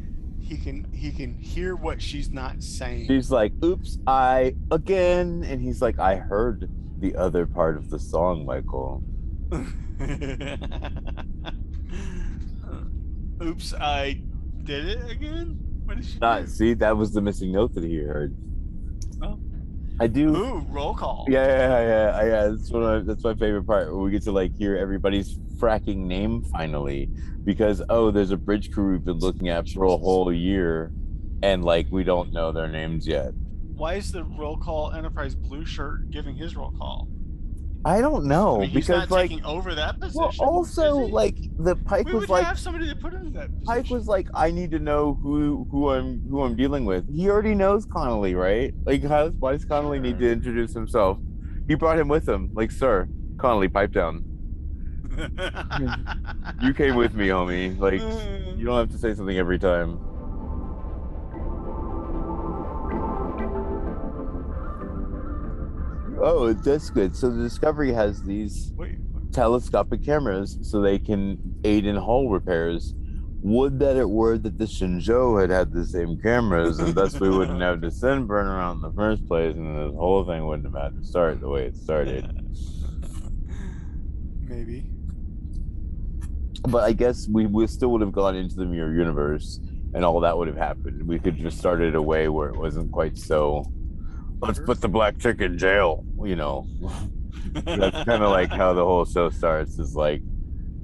he 0.50 0.56
can 0.56 0.84
he 0.92 1.12
can 1.12 1.34
hear 1.34 1.76
what 1.76 2.02
she's 2.02 2.30
not 2.30 2.60
saying. 2.60 3.06
She's 3.06 3.30
like, 3.30 3.52
"Oops, 3.64 3.98
I 4.04 4.56
again," 4.72 5.44
and 5.46 5.62
he's 5.62 5.80
like, 5.80 6.00
"I 6.00 6.16
heard 6.16 6.68
the 6.98 7.14
other 7.14 7.46
part 7.46 7.76
of 7.76 7.88
the 7.88 8.00
song, 8.00 8.44
Michael." 8.44 9.04
Oops, 13.42 13.74
I 13.74 14.20
did 14.64 14.88
it 14.88 15.08
again. 15.08 15.56
What 15.84 15.98
did 15.98 16.06
she 16.06 16.18
Not 16.18 16.40
do? 16.40 16.46
see, 16.48 16.74
that 16.74 16.96
was 16.96 17.12
the 17.12 17.20
missing 17.20 17.52
note 17.52 17.72
that 17.74 17.84
he 17.84 17.98
heard. 17.98 18.34
Oh. 19.22 19.38
I 20.00 20.08
do. 20.08 20.34
Ooh, 20.34 20.66
roll 20.68 20.94
call. 20.94 21.26
Yeah, 21.28 21.46
yeah, 21.46 21.68
yeah, 21.68 21.86
yeah. 21.86 22.24
yeah. 22.24 22.48
That's 22.48 22.70
one 22.70 22.82
of, 22.82 23.06
that's 23.06 23.22
my 23.22 23.34
favorite 23.34 23.68
part. 23.68 23.86
Where 23.86 24.02
we 24.02 24.10
get 24.10 24.24
to 24.24 24.32
like 24.32 24.52
hear 24.56 24.76
everybody's 24.76 25.38
fracking 25.60 25.98
name 25.98 26.42
finally, 26.44 27.10
because 27.44 27.82
oh, 27.88 28.10
there's 28.10 28.30
a 28.30 28.36
bridge 28.36 28.72
crew 28.72 28.92
we've 28.92 29.04
been 29.04 29.18
looking 29.18 29.48
at 29.48 29.68
for 29.68 29.84
a 29.84 29.96
whole 29.96 30.32
year, 30.32 30.92
and 31.42 31.64
like 31.64 31.86
we 31.90 32.04
don't 32.04 32.32
know 32.32 32.52
their 32.52 32.68
names 32.68 33.06
yet. 33.06 33.32
Why 33.74 33.94
is 33.94 34.12
the 34.12 34.24
roll 34.24 34.56
call 34.56 34.92
Enterprise 34.92 35.34
blue 35.34 35.64
shirt 35.64 36.10
giving 36.10 36.36
his 36.36 36.56
roll 36.56 36.72
call? 36.72 37.08
I 37.82 38.02
don't 38.02 38.26
know 38.26 38.56
I 38.56 38.60
mean, 38.60 38.70
he's 38.70 38.86
because 38.86 39.08
not 39.08 39.10
like, 39.10 39.30
taking 39.30 39.44
over 39.44 39.74
that 39.74 39.98
position. 39.98 40.20
well, 40.20 40.34
also 40.38 40.96
like 40.96 41.36
the 41.58 41.76
Pike 41.76 42.06
we 42.06 42.12
was 42.12 42.20
would 42.22 42.28
like 42.28 42.44
have 42.44 42.58
somebody 42.58 42.86
to 42.88 42.94
put 42.94 43.14
in 43.14 43.32
that 43.32 43.48
position. 43.48 43.64
Pike 43.64 43.88
was 43.88 44.06
like, 44.06 44.28
I 44.34 44.50
need 44.50 44.70
to 44.72 44.78
know 44.78 45.18
who 45.22 45.66
who 45.70 45.88
I'm 45.88 46.20
who 46.28 46.42
I'm 46.42 46.56
dealing 46.56 46.84
with. 46.84 47.10
He 47.14 47.30
already 47.30 47.54
knows 47.54 47.86
Connolly, 47.86 48.34
right? 48.34 48.74
Like, 48.84 49.02
how, 49.04 49.30
why 49.30 49.52
does 49.52 49.64
Connolly 49.64 49.98
need 49.98 50.18
to 50.18 50.30
introduce 50.30 50.74
himself? 50.74 51.18
He 51.68 51.74
brought 51.74 51.98
him 51.98 52.08
with 52.08 52.28
him. 52.28 52.50
Like, 52.52 52.70
sir, 52.70 53.08
Connolly, 53.38 53.68
pipe 53.68 53.92
down. 53.92 54.24
You 56.62 56.74
came 56.74 56.94
with 56.94 57.14
me, 57.14 57.28
homie. 57.28 57.78
Like, 57.78 58.00
you 58.58 58.66
don't 58.66 58.76
have 58.76 58.90
to 58.90 58.98
say 58.98 59.14
something 59.14 59.38
every 59.38 59.58
time. 59.58 59.98
Oh, 66.22 66.52
that's 66.52 66.90
good. 66.90 67.16
So 67.16 67.30
the 67.30 67.42
Discovery 67.42 67.92
has 67.92 68.22
these 68.22 68.72
Wait, 68.76 68.98
telescopic 69.32 70.04
cameras 70.04 70.58
so 70.62 70.82
they 70.82 70.98
can 70.98 71.38
aid 71.64 71.86
in 71.86 71.96
hull 71.96 72.28
repairs. 72.28 72.94
Would 73.42 73.78
that 73.78 73.96
it 73.96 74.10
were 74.10 74.36
that 74.36 74.58
the 74.58 74.66
Shenzhou 74.66 75.40
had 75.40 75.48
had 75.48 75.72
the 75.72 75.86
same 75.86 76.20
cameras, 76.20 76.78
and 76.78 76.94
thus 76.94 77.18
we 77.18 77.30
wouldn't 77.30 77.62
have 77.62 77.80
to 77.80 77.90
send 77.90 78.28
burn 78.28 78.46
around 78.46 78.76
in 78.76 78.82
the 78.82 78.92
first 78.92 79.26
place, 79.26 79.56
and 79.56 79.78
this 79.78 79.96
whole 79.96 80.26
thing 80.26 80.46
wouldn't 80.46 80.66
have 80.74 80.92
had 80.92 81.00
to 81.00 81.06
start 81.06 81.40
the 81.40 81.48
way 81.48 81.64
it 81.64 81.76
started. 81.76 82.26
maybe. 84.42 84.84
But 86.62 86.84
I 86.84 86.92
guess 86.92 87.26
we, 87.28 87.46
we 87.46 87.66
still 87.66 87.88
would 87.92 88.00
have 88.02 88.12
gone 88.12 88.36
into 88.36 88.54
the 88.56 88.66
mirror 88.66 88.92
universe, 88.94 89.58
and 89.94 90.04
all 90.04 90.20
that 90.20 90.36
would 90.36 90.48
have 90.48 90.56
happened. 90.56 91.06
We 91.06 91.18
could 91.18 91.36
just 91.36 91.58
start 91.58 91.80
it 91.80 91.94
a 91.94 92.02
way 92.02 92.28
where 92.28 92.48
it 92.48 92.56
wasn't 92.56 92.92
quite 92.92 93.16
so. 93.16 93.64
Let's 94.40 94.58
put 94.60 94.80
the 94.80 94.88
black 94.88 95.18
chick 95.18 95.40
in 95.40 95.58
jail, 95.58 96.04
you 96.24 96.36
know. 96.36 96.66
that's 97.52 98.04
kind 98.04 98.22
of 98.22 98.30
like 98.30 98.50
how 98.50 98.72
the 98.74 98.84
whole 98.84 99.04
show 99.04 99.30
starts. 99.30 99.78
Is 99.78 99.94
like 99.96 100.22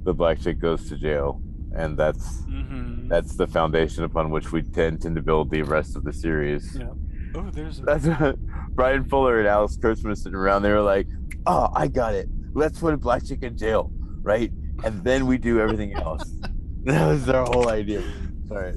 the 0.03 0.13
black 0.13 0.39
chick 0.41 0.59
goes 0.59 0.87
to 0.89 0.97
jail, 0.97 1.41
and 1.75 1.97
that's 1.97 2.41
Mm-hmm. 2.47 3.07
that's 3.07 3.35
the 3.35 3.47
foundation 3.47 4.03
upon 4.03 4.29
which 4.31 4.51
we 4.51 4.61
tend, 4.61 5.01
tend 5.01 5.15
to 5.15 5.21
build 5.21 5.51
the 5.51 5.61
rest 5.61 5.95
of 5.95 6.03
the 6.03 6.11
series. 6.11 6.75
Yeah. 6.79 6.89
Oh, 7.35 7.49
there's 7.51 7.79
a. 7.79 7.83
That's 7.83 8.07
Bryan 8.71 9.05
Fuller 9.05 9.39
and 9.39 9.47
Alex 9.47 9.77
Kurtzman 9.77 10.17
sitting 10.17 10.35
around. 10.35 10.63
They 10.63 10.71
were 10.71 10.81
like, 10.81 11.07
"Oh, 11.45 11.69
I 11.73 11.87
got 11.87 12.13
it. 12.15 12.27
Let's 12.53 12.79
put 12.79 12.93
a 12.93 12.97
black 12.97 13.23
chick 13.25 13.43
in 13.43 13.55
jail, 13.57 13.91
right? 14.21 14.51
And 14.83 15.03
then 15.03 15.25
we 15.27 15.37
do 15.37 15.59
everything 15.59 15.93
else." 15.93 16.23
that 16.85 17.07
was 17.07 17.25
their 17.25 17.43
whole 17.43 17.69
idea. 17.69 18.03
Sorry. 18.47 18.73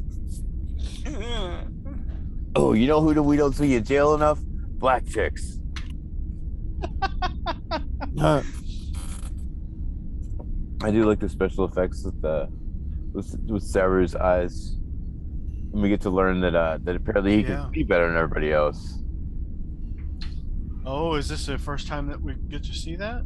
Oh, 2.56 2.72
you 2.72 2.86
know 2.88 3.00
who 3.00 3.14
do 3.14 3.22
we 3.22 3.36
don't 3.36 3.54
see 3.54 3.74
in 3.76 3.84
jail 3.84 4.14
enough? 4.14 4.40
Black 4.42 5.06
chicks. 5.06 5.58
Huh. 8.18 8.42
I 10.82 10.90
do 10.90 11.04
like 11.04 11.20
the 11.20 11.28
special 11.28 11.64
effects 11.66 12.02
with 12.04 12.20
the 12.22 12.48
with, 13.12 13.38
with 13.46 13.62
Saru's 13.62 14.14
eyes. 14.16 14.76
And 15.72 15.82
we 15.82 15.88
get 15.90 16.00
to 16.02 16.10
learn 16.10 16.40
that 16.40 16.54
uh 16.54 16.78
that 16.82 16.96
apparently 16.96 17.36
he 17.36 17.42
Yeah. 17.42 17.62
can 17.64 17.72
see 17.74 17.82
better 17.84 18.06
than 18.08 18.16
everybody 18.16 18.52
else. 18.52 18.98
oh, 20.86 21.14
is 21.14 21.28
this 21.28 21.46
the 21.46 21.58
first 21.58 21.86
time 21.86 22.06
that 22.08 22.20
we 22.20 22.34
get 22.48 22.64
to 22.64 22.72
see 22.74 22.96
that? 22.96 23.22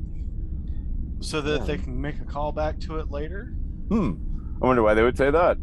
So 1.24 1.40
that 1.40 1.66
they 1.66 1.78
can 1.78 1.98
make 1.98 2.16
a 2.20 2.24
callback 2.24 2.82
to 2.82 2.98
it 2.98 3.10
later? 3.10 3.54
Hmm. 3.88 4.12
I 4.60 4.66
wonder 4.66 4.82
why 4.82 4.92
they 4.92 5.02
would 5.02 5.16
say 5.16 5.30
that. 5.30 5.56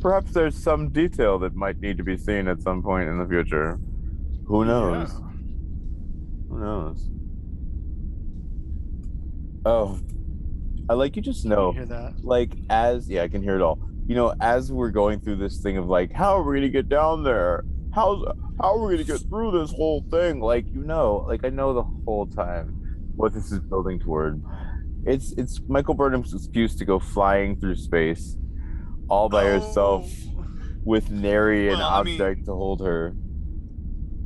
Perhaps 0.00 0.32
there's 0.32 0.56
some 0.56 0.88
detail 0.88 1.38
that 1.40 1.54
might 1.54 1.80
need 1.80 1.98
to 1.98 2.02
be 2.02 2.16
seen 2.16 2.48
at 2.48 2.62
some 2.62 2.82
point 2.82 3.10
in 3.10 3.18
the 3.18 3.26
future. 3.26 3.78
Who 4.46 4.64
knows? 4.64 5.12
Yeah. 5.12 5.28
Who 6.48 6.58
knows? 6.60 7.10
Oh, 9.66 10.00
I 10.88 10.94
like 10.94 11.14
you 11.14 11.20
just 11.20 11.44
know, 11.44 11.72
you 11.72 11.80
hear 11.80 11.86
that? 11.86 12.24
like 12.24 12.54
as 12.70 13.06
yeah, 13.06 13.22
I 13.22 13.28
can 13.28 13.42
hear 13.42 13.56
it 13.56 13.62
all. 13.62 13.78
You 14.06 14.14
know, 14.14 14.34
as 14.40 14.72
we're 14.72 14.90
going 14.90 15.20
through 15.20 15.36
this 15.36 15.60
thing 15.60 15.76
of 15.76 15.88
like, 15.88 16.10
how 16.10 16.38
are 16.38 16.42
we 16.42 16.56
gonna 16.56 16.70
get 16.70 16.88
down 16.88 17.22
there? 17.22 17.64
How's 17.94 18.24
how 18.62 18.76
are 18.76 18.86
we 18.86 18.94
gonna 18.94 19.04
get 19.04 19.20
through 19.28 19.50
this 19.60 19.70
whole 19.72 20.02
thing? 20.10 20.40
Like 20.40 20.64
you 20.72 20.82
know, 20.82 21.26
like 21.28 21.44
I 21.44 21.50
know 21.50 21.74
the 21.74 21.82
whole 21.82 22.26
time 22.26 22.79
what 23.20 23.34
this 23.34 23.52
is 23.52 23.58
building 23.60 23.98
toward. 24.00 24.42
It's 25.04 25.32
it's 25.32 25.60
Michael 25.68 25.94
Burnham's 25.94 26.34
excuse 26.34 26.74
to 26.76 26.84
go 26.84 26.98
flying 26.98 27.58
through 27.58 27.76
space 27.76 28.36
all 29.08 29.28
by 29.28 29.44
herself 29.44 30.10
Oh, 30.26 30.44
with 30.84 31.10
nary 31.10 31.68
an 31.68 31.78
Well, 31.78 31.88
I 31.88 32.02
mean- 32.02 32.14
object 32.20 32.46
to 32.46 32.54
hold 32.54 32.80
her. 32.80 33.14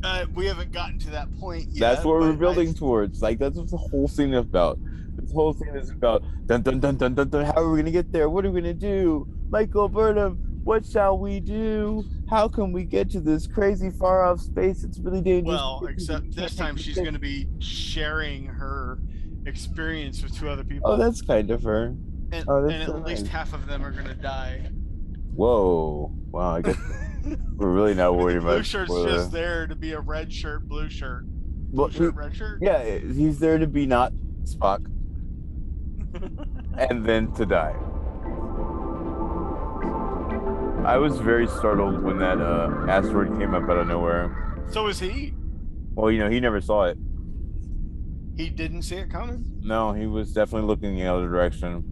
Uh, 0.02 0.26
we 0.34 0.44
haven't 0.46 0.70
gotten 0.70 0.98
to 0.98 1.10
that 1.10 1.34
point 1.40 1.68
yet. 1.70 1.80
That's 1.80 2.04
what 2.04 2.20
we're 2.20 2.34
building 2.34 2.68
I- 2.70 2.72
towards. 2.72 3.22
Like 3.22 3.38
that's 3.38 3.56
what 3.56 3.70
the 3.70 3.76
whole 3.78 4.06
scene 4.08 4.34
is 4.34 4.40
about. 4.40 4.78
This 5.16 5.32
whole 5.32 5.54
scene 5.54 5.74
is 5.76 5.90
about 5.90 6.22
dun 6.46 6.62
dun 6.62 6.78
dun 6.80 6.96
dun 6.96 7.14
dun 7.14 7.28
dun. 7.28 7.44
How 7.46 7.62
are 7.62 7.70
we 7.70 7.78
gonna 7.78 7.90
get 7.90 8.12
there? 8.12 8.28
What 8.28 8.44
are 8.44 8.50
we 8.50 8.60
gonna 8.60 8.74
do? 8.74 9.26
Michael 9.48 9.88
Burnham, 9.88 10.36
what 10.64 10.84
shall 10.84 11.18
we 11.18 11.40
do? 11.40 12.04
How 12.28 12.48
can 12.48 12.72
we 12.72 12.84
get 12.84 13.10
to 13.10 13.20
this 13.20 13.46
crazy 13.46 13.90
far 13.90 14.24
off 14.24 14.40
space? 14.40 14.82
It's 14.84 14.98
really 14.98 15.20
dangerous. 15.20 15.56
Well, 15.58 15.86
except 15.88 16.34
this 16.34 16.56
time 16.56 16.76
she's 16.76 16.96
going 16.96 17.12
to 17.12 17.18
be 17.18 17.46
sharing 17.58 18.46
her 18.46 18.98
experience 19.46 20.22
with 20.22 20.36
two 20.38 20.48
other 20.48 20.64
people. 20.64 20.90
Oh, 20.90 20.96
that's 20.96 21.20
kind 21.22 21.50
of 21.50 21.62
her. 21.64 21.94
and, 22.32 22.44
oh, 22.48 22.64
and 22.64 22.82
at 22.82 23.04
least 23.04 23.26
half 23.26 23.52
of 23.52 23.66
them 23.66 23.84
are 23.84 23.90
going 23.90 24.06
to 24.06 24.14
die. 24.14 24.70
Whoa. 25.34 26.12
Wow. 26.30 26.56
I 26.56 26.62
guess 26.62 26.76
we're 27.56 27.68
really 27.70 27.94
not 27.94 28.16
worried 28.16 28.36
the 28.36 28.40
blue 28.40 28.50
about. 28.52 28.66
shirt's 28.66 28.90
spoiler. 28.90 29.08
just 29.10 29.30
there 29.30 29.66
to 29.66 29.74
be 29.76 29.92
a 29.92 30.00
red 30.00 30.32
shirt, 30.32 30.66
blue 30.66 30.88
shirt, 30.88 31.24
Well, 31.72 31.90
shirt, 31.90 32.14
red 32.14 32.34
shirt. 32.34 32.60
yeah, 32.62 32.98
he's 32.98 33.38
there 33.38 33.58
to 33.58 33.66
be 33.66 33.84
not 33.86 34.12
Spock 34.44 34.84
and 36.78 37.04
then 37.04 37.32
to 37.32 37.44
die. 37.46 37.74
I 40.84 40.98
was 40.98 41.18
very 41.18 41.46
startled 41.46 42.02
when 42.02 42.18
that 42.18 42.40
uh, 42.40 42.86
asteroid 42.88 43.38
came 43.38 43.54
up 43.54 43.64
out 43.64 43.78
of 43.78 43.86
nowhere. 43.86 44.62
so 44.70 44.84
was 44.84 44.98
he. 45.00 45.32
Well, 45.94 46.10
you 46.10 46.18
know, 46.18 46.28
he 46.30 46.40
never 46.40 46.60
saw 46.60 46.84
it. 46.84 46.98
He 48.36 48.50
didn't 48.50 48.82
see 48.82 48.96
it 48.96 49.10
coming. 49.10 49.44
No, 49.62 49.92
he 49.92 50.06
was 50.06 50.32
definitely 50.32 50.66
looking 50.66 50.96
the 50.96 51.06
other 51.06 51.28
direction. 51.28 51.84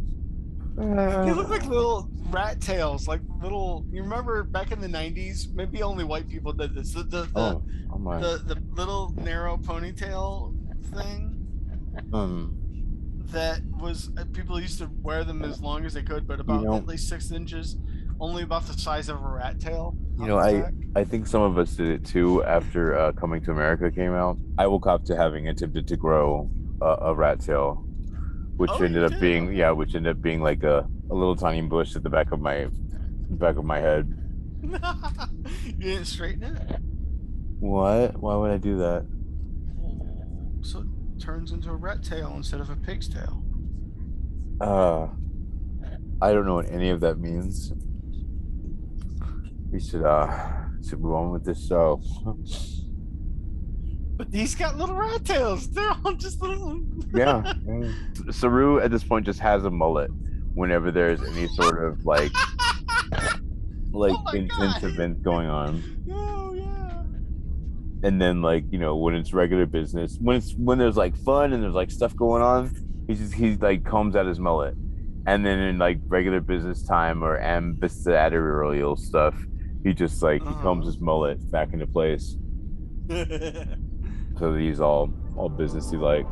They 0.76 1.32
look 1.32 1.48
like 1.48 1.64
little 1.66 2.08
rat 2.30 2.60
tails, 2.60 3.06
like 3.06 3.20
little. 3.40 3.84
You 3.92 4.02
remember 4.02 4.42
back 4.42 4.72
in 4.72 4.80
the 4.80 4.88
'90s? 4.88 5.52
Maybe 5.54 5.82
only 5.82 6.02
white 6.04 6.28
people 6.28 6.52
did 6.52 6.74
this. 6.74 6.92
The 6.94 7.02
the 7.04 7.22
the, 7.22 7.30
Oh, 7.36 7.62
oh 7.92 7.98
my. 7.98 8.18
the, 8.18 8.38
the 8.46 8.62
little 8.72 9.14
narrow 9.18 9.56
ponytail 9.58 10.54
thing 10.94 11.46
Um, 12.12 12.56
that 13.30 13.60
was 13.78 14.10
uh, 14.18 14.24
people 14.32 14.60
used 14.60 14.78
to 14.78 14.90
wear 15.02 15.24
them 15.24 15.42
as 15.44 15.60
long 15.60 15.84
as 15.84 15.94
they 15.94 16.02
could, 16.02 16.26
but 16.26 16.40
about 16.40 16.62
know- 16.64 16.74
at 16.76 16.86
least 16.86 17.08
six 17.08 17.30
inches, 17.30 17.76
only 18.22 18.42
about 18.44 18.66
the 18.66 18.72
size 18.74 19.08
of 19.08 19.22
a 19.22 19.26
rat 19.28 19.60
tail. 19.60 19.94
You 20.18 20.26
know, 20.26 20.38
I- 20.38 20.60
back. 20.62 20.72
I 20.94 21.04
think 21.04 21.26
some 21.26 21.42
of 21.42 21.58
us 21.58 21.74
did 21.74 21.88
it 21.88 22.04
too 22.04 22.44
after 22.44 22.96
uh, 22.96 23.12
Coming 23.12 23.42
to 23.44 23.50
America 23.50 23.90
came 23.90 24.12
out. 24.12 24.38
I 24.58 24.66
woke 24.66 24.86
up 24.86 25.04
to 25.06 25.16
having 25.16 25.48
attempted 25.48 25.88
to 25.88 25.96
grow 25.96 26.50
a, 26.80 26.86
a 27.10 27.14
rat 27.14 27.40
tail, 27.40 27.84
which 28.56 28.70
Oh, 28.72 28.82
ended 28.84 29.02
up 29.04 29.12
did? 29.12 29.20
being 29.20 29.52
yeah, 29.54 29.70
which 29.72 29.94
ended 29.94 30.16
up 30.16 30.22
being 30.22 30.40
like 30.42 30.62
a, 30.62 30.86
a 31.10 31.14
little 31.14 31.34
tiny 31.34 31.62
bush 31.62 31.96
at 31.96 32.02
the 32.02 32.10
back 32.10 32.30
of 32.30 32.40
my 32.40 32.68
back 33.30 33.56
of 33.56 33.64
my 33.64 33.80
head. 33.80 34.06
you 34.62 35.72
didn't 35.72 36.04
straighten 36.04 36.42
it, 36.44 36.78
What? 37.58 38.18
Why 38.20 38.36
would 38.36 38.50
I 38.52 38.58
do 38.58 38.76
that? 38.78 39.06
so 40.60 40.80
it 40.80 41.20
turns 41.20 41.50
into 41.50 41.70
a 41.70 41.74
rat 41.74 42.04
tail 42.04 42.32
instead 42.36 42.60
of 42.60 42.70
a 42.70 42.76
pig's 42.76 43.08
tail. 43.08 43.42
Uh, 44.60 45.08
I 46.20 46.32
don't 46.32 46.46
know 46.46 46.54
what 46.54 46.70
any 46.70 46.90
of 46.90 47.00
that 47.00 47.18
means. 47.18 47.72
We 49.72 49.80
should 49.80 50.04
uh 50.04 50.28
should 50.86 51.00
move 51.00 51.14
on 51.14 51.30
with 51.30 51.44
this 51.44 51.66
show. 51.66 52.00
But 54.14 54.28
he's 54.30 54.54
got 54.54 54.76
little 54.76 54.94
rat 54.94 55.24
tails. 55.24 55.70
They're 55.70 55.90
all 56.04 56.12
just 56.12 56.42
little. 56.42 56.80
yeah. 57.14 57.54
Saru 58.30 58.78
at 58.78 58.90
this 58.90 59.02
point 59.02 59.24
just 59.24 59.40
has 59.40 59.64
a 59.64 59.70
mullet 59.70 60.10
whenever 60.54 60.90
there's 60.92 61.22
any 61.22 61.48
sort 61.48 61.82
of 61.82 62.04
like 62.04 62.30
like 63.90 64.14
Oh 64.14 64.30
intense 64.36 64.74
God. 64.74 64.84
event 64.84 65.22
going 65.22 65.48
on. 65.48 65.82
oh 66.12 66.52
yeah. 66.52 67.02
And 68.06 68.20
then 68.20 68.42
like, 68.42 68.64
you 68.70 68.78
know, 68.78 68.96
when 68.96 69.14
it's 69.14 69.32
regular 69.32 69.64
business, 69.66 70.18
when 70.20 70.36
it's 70.36 70.52
when 70.56 70.76
there's 70.78 70.96
like 70.98 71.16
fun 71.16 71.52
and 71.54 71.62
there's 71.62 71.74
like 71.74 71.90
stuff 71.90 72.14
going 72.14 72.42
on, 72.42 72.70
he 73.08 73.14
just 73.14 73.32
he 73.32 73.56
like 73.56 73.82
combs 73.84 74.14
out 74.14 74.26
his 74.26 74.38
mullet. 74.38 74.74
And 75.26 75.44
then 75.44 75.58
in 75.58 75.78
like 75.78 75.98
regular 76.06 76.40
business 76.40 76.82
time 76.86 77.24
or 77.24 77.38
ambassadorial 77.40 78.96
stuff, 78.96 79.34
He 79.84 79.92
just 79.92 80.22
like 80.22 80.42
he 80.42 80.54
combs 80.56 80.86
his 80.86 81.00
mullet 81.00 81.50
back 81.50 81.72
into 81.72 81.86
place, 81.86 82.36
so 83.08 84.52
that 84.52 84.58
he's 84.60 84.80
all 84.80 85.12
all 85.36 85.50
businessy 85.50 85.98
like. 85.98 86.26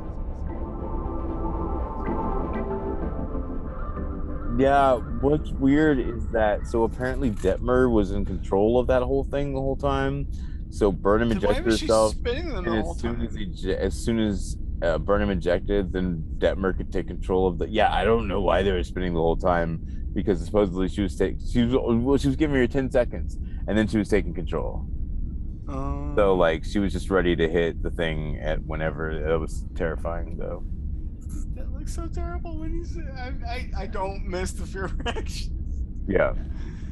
Yeah, 4.58 4.96
what's 5.20 5.50
weird 5.52 5.98
is 5.98 6.28
that 6.28 6.66
so 6.66 6.82
apparently 6.84 7.30
Detmer 7.30 7.90
was 7.90 8.10
in 8.10 8.24
control 8.24 8.78
of 8.78 8.86
that 8.88 9.02
whole 9.02 9.24
thing 9.24 9.54
the 9.54 9.60
whole 9.60 9.76
time. 9.76 10.28
So 10.68 10.92
Burnham 10.92 11.28
Why 11.30 11.34
injected 11.34 11.64
was 11.64 11.78
she 11.78 11.86
herself, 11.86 12.12
spinning 12.12 12.52
them 12.52 12.64
the 12.64 12.72
and 12.72 12.80
whole 12.82 12.94
as 12.94 13.00
soon 13.00 13.16
time? 13.16 13.26
as 13.26 13.34
he, 13.34 13.74
as 13.74 13.94
soon 13.94 14.18
as 14.20 14.56
uh, 14.82 14.98
Burnham 14.98 15.30
injected, 15.30 15.92
then 15.92 16.22
Detmer 16.38 16.76
could 16.76 16.92
take 16.92 17.08
control 17.08 17.46
of 17.48 17.58
the. 17.58 17.68
Yeah, 17.68 17.92
I 17.92 18.04
don't 18.04 18.28
know 18.28 18.40
why 18.40 18.62
they 18.62 18.70
were 18.70 18.84
spinning 18.84 19.14
the 19.14 19.20
whole 19.20 19.36
time 19.36 19.80
because 20.14 20.44
supposedly 20.44 20.88
she 20.88 21.02
was 21.02 21.16
taking 21.16 21.38
she 21.46 21.62
was 21.64 21.74
well 21.76 22.16
she 22.16 22.26
was 22.26 22.36
giving 22.36 22.56
her 22.56 22.66
ten 22.66 22.90
seconds 22.90 23.38
and 23.68 23.76
then 23.78 23.86
she 23.86 23.98
was 23.98 24.08
taking 24.08 24.34
control. 24.34 24.86
Um, 25.68 26.14
So 26.16 26.34
like 26.34 26.64
she 26.64 26.78
was 26.80 26.92
just 26.92 27.10
ready 27.10 27.36
to 27.36 27.48
hit 27.48 27.82
the 27.82 27.90
thing 27.90 28.38
at 28.40 28.60
whenever. 28.64 29.10
It 29.10 29.38
was 29.38 29.64
terrifying 29.76 30.36
though. 30.36 30.64
that 31.54 31.72
looks 31.72 31.94
so 31.94 32.06
terrible 32.08 32.58
when 32.58 32.72
he's. 32.78 32.96
I, 32.98 33.32
I, 33.46 33.70
I 33.82 33.86
don't 33.86 34.26
miss 34.26 34.52
the 34.52 34.66
fear 34.66 34.86
reaction. 35.04 36.04
Yeah. 36.08 36.32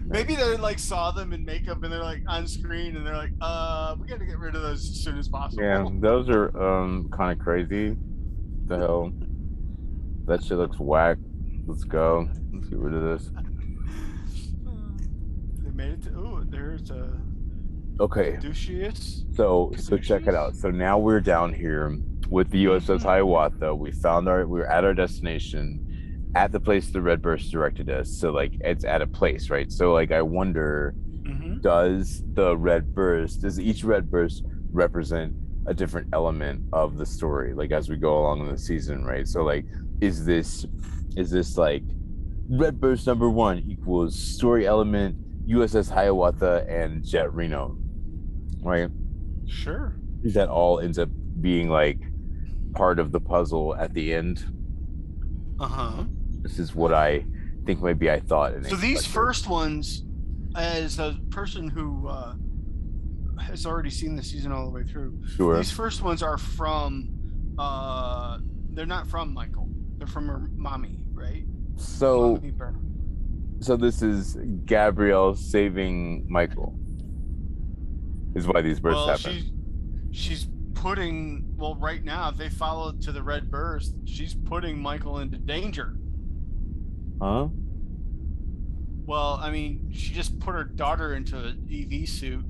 Maybe 0.07 0.37
they 0.37 0.57
like 0.57 0.79
saw 0.79 1.11
them 1.11 1.33
in 1.35 1.45
makeup 1.45 1.83
and 1.83 1.93
they're 1.93 2.03
like 2.03 2.23
on 2.29 2.47
screen 2.47 2.97
and 2.97 3.07
they're 3.07 3.17
like, 3.17 3.33
uh, 3.43 3.95
we 4.01 4.07
got 4.07 4.19
to 4.21 4.25
get 4.25 4.39
rid 4.39 4.55
of 4.55 4.63
those 4.63 4.89
as 4.89 5.01
soon 5.05 5.19
as 5.19 5.29
possible. 5.29 5.63
Yeah, 5.63 5.87
those 6.01 6.31
are 6.31 6.57
um 6.63 7.11
kind 7.15 7.33
of 7.39 7.45
crazy. 7.45 7.97
The 8.67 8.79
hell, 8.79 9.13
that 10.27 10.43
shit 10.45 10.57
looks 10.57 10.79
whack. 10.79 11.19
Let's 11.69 11.85
go. 11.85 12.29
Let's 12.53 12.67
get 12.69 12.79
rid 12.79 12.95
of 12.95 13.03
this. 13.03 13.31
they 15.63 15.71
made 15.71 15.93
it 15.93 16.03
to. 16.05 16.11
Oh, 16.17 16.43
there's 16.49 16.91
a 16.91 17.11
Okay, 18.01 18.37
Ducius. 18.41 19.25
so 19.37 19.73
so 19.77 19.97
check 19.99 20.27
it 20.27 20.35
out. 20.35 20.55
So 20.57 20.71
now 20.71 20.99
we're 20.99 21.21
down 21.21 21.53
here 21.53 21.97
with 22.31 22.51
the 22.51 22.65
USS 22.67 23.03
Hiawatha. 23.03 23.75
We 23.75 23.91
found 23.93 24.29
our 24.29 24.47
we 24.47 24.61
we're 24.61 24.67
at 24.67 24.85
our 24.85 24.95
destination, 24.95 26.31
at 26.37 26.53
the 26.53 26.61
place 26.61 26.91
the 26.91 27.03
red 27.03 27.21
burst 27.21 27.51
directed 27.51 27.91
us. 27.91 28.09
So 28.11 28.31
like 28.31 28.53
it's 28.61 28.85
at 28.85 29.03
a 29.03 29.07
place, 29.07 29.51
right? 29.51 29.71
So 29.71 29.93
like 29.93 30.11
I 30.13 30.23
wonder, 30.23 30.95
Mm-hmm. 31.29 31.59
does 31.61 32.23
the 32.33 32.57
red 32.57 32.95
burst 32.95 33.43
does 33.43 33.61
each 33.61 33.85
red 33.85 34.11
burst 34.11 34.45
represent 34.73 35.35
a 35.69 35.75
different 35.75 36.09
element 36.13 36.63
of 36.73 36.97
the 36.97 37.05
story 37.07 37.53
like 37.55 37.71
as 37.73 37.89
we 37.91 37.97
go 37.97 38.19
along 38.19 38.41
in 38.41 38.49
the 38.51 38.59
season 38.59 39.05
right 39.05 39.29
so 39.29 39.43
like 39.43 39.65
is 40.01 40.25
this 40.25 40.65
is 41.17 41.31
this 41.31 41.57
like 41.59 41.83
red 42.49 42.81
burst 42.81 43.07
number 43.07 43.29
one 43.29 43.59
equals 43.69 44.19
story 44.19 44.67
element 44.67 45.15
uss 45.47 45.91
hiawatha 45.91 46.65
and 46.69 47.05
Jett 47.05 47.33
Reno 47.35 47.77
right 48.63 48.89
Sure. 49.47 49.95
is 50.25 50.35
that 50.35 50.49
all 50.49 50.81
ends 50.81 50.99
up 50.99 51.11
being 51.41 51.69
like 51.69 51.99
part 52.75 52.99
of 52.99 53.13
the 53.13 53.21
puzzle 53.21 53.75
at 53.77 53.93
the 53.95 54.15
end 54.15 54.45
Uh 55.61 55.67
huh. 55.69 56.05
this 56.43 56.59
is 56.59 56.75
what 56.75 56.93
i 56.95 57.25
think 57.67 57.83
maybe 57.83 58.11
i 58.11 58.19
thought 58.21 58.53
So 58.67 58.77
these 58.77 59.05
first 59.07 59.49
ones, 59.49 60.05
as 60.57 60.99
a 60.99 61.19
person 61.31 61.69
who 61.69 62.09
uh, 62.09 62.35
has 63.41 63.67
already 63.67 63.91
seen 63.91 64.17
the 64.17 64.23
season 64.23 64.53
all 64.53 64.65
the 64.65 64.71
way 64.71 64.85
through, 64.85 65.21
sure 65.37 65.57
these 65.57 65.71
first 65.71 66.03
ones 66.03 66.23
are 66.23 66.39
from. 66.39 67.11
Uh, 67.59 68.39
they're 68.71 68.87
not 68.87 69.07
from 69.09 69.35
Michael. 69.35 69.69
They're 69.97 70.07
from 70.07 70.29
her 70.29 70.49
mommy, 70.55 70.99
right? 71.13 71.45
so 71.77 72.35
Mommy 72.35 72.53
So 73.61 73.77
this 73.77 74.03
is 74.03 74.37
Gabrielle 74.65 75.35
saving 75.35 76.27
Michael. 76.29 76.79
Is 78.35 78.47
why 78.47 78.61
these 78.61 78.79
bursts 78.79 78.97
well, 78.97 79.09
happen. 79.09 79.33
she's 79.33 79.51
she's 80.13 80.49
putting. 80.75 81.55
Well, 81.57 81.75
right 81.77 82.05
now, 82.05 82.29
if 82.29 82.37
they 82.37 82.49
follow 82.49 82.93
to 82.93 83.13
the 83.13 83.23
red 83.23 83.51
burst, 83.51 83.95
she's 84.05 84.35
putting 84.35 84.81
Michael 84.81 85.19
into 85.19 85.39
danger. 85.39 85.97
Huh? 87.21 87.49
Well, 89.07 89.41
I 89.43 89.51
mean, 89.51 89.91
she 89.93 90.13
just 90.13 90.39
put 90.39 90.55
her 90.55 90.65
daughter 90.65 91.15
into 91.15 91.39
an 91.39 91.67
EV 91.73 92.09
suit. 92.09 92.45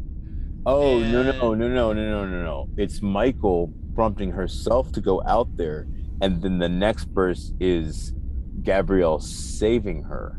Oh 0.66 0.99
no 1.01 1.23
no 1.23 1.33
no 1.33 1.55
no 1.55 1.68
no 1.68 1.92
no 1.92 2.27
no 2.27 2.42
no! 2.44 2.68
It's 2.77 3.01
Michael 3.01 3.73
prompting 3.94 4.31
herself 4.31 4.92
to 4.92 5.01
go 5.01 5.23
out 5.27 5.57
there, 5.57 5.87
and 6.21 6.42
then 6.42 6.59
the 6.59 6.68
next 6.68 7.07
burst 7.07 7.55
is 7.61 8.12
Gabrielle 8.62 9.18
saving 9.21 10.03
her, 10.05 10.38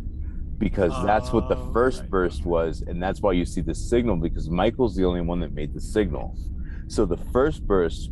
because 0.58 0.92
that's 1.06 1.32
what 1.34 1.50
the 1.50 1.56
Oh, 1.58 1.74
first 1.74 2.02
right. 2.02 2.10
burst 2.10 2.46
was, 2.46 2.82
and 2.86 3.02
that's 3.02 3.22
why 3.22 3.32
you 3.32 3.46
see 3.46 3.62
the 3.62 3.74
signal 3.74 4.18
because 4.18 4.50
Michael's 4.50 4.96
the 4.96 5.06
only 5.06 5.22
one 5.22 5.40
that 5.40 5.54
made 5.54 5.74
the 5.74 5.82
signal. 5.82 6.36
So 6.88 7.06
the 7.06 7.18
first 7.18 7.66
burst, 7.66 8.12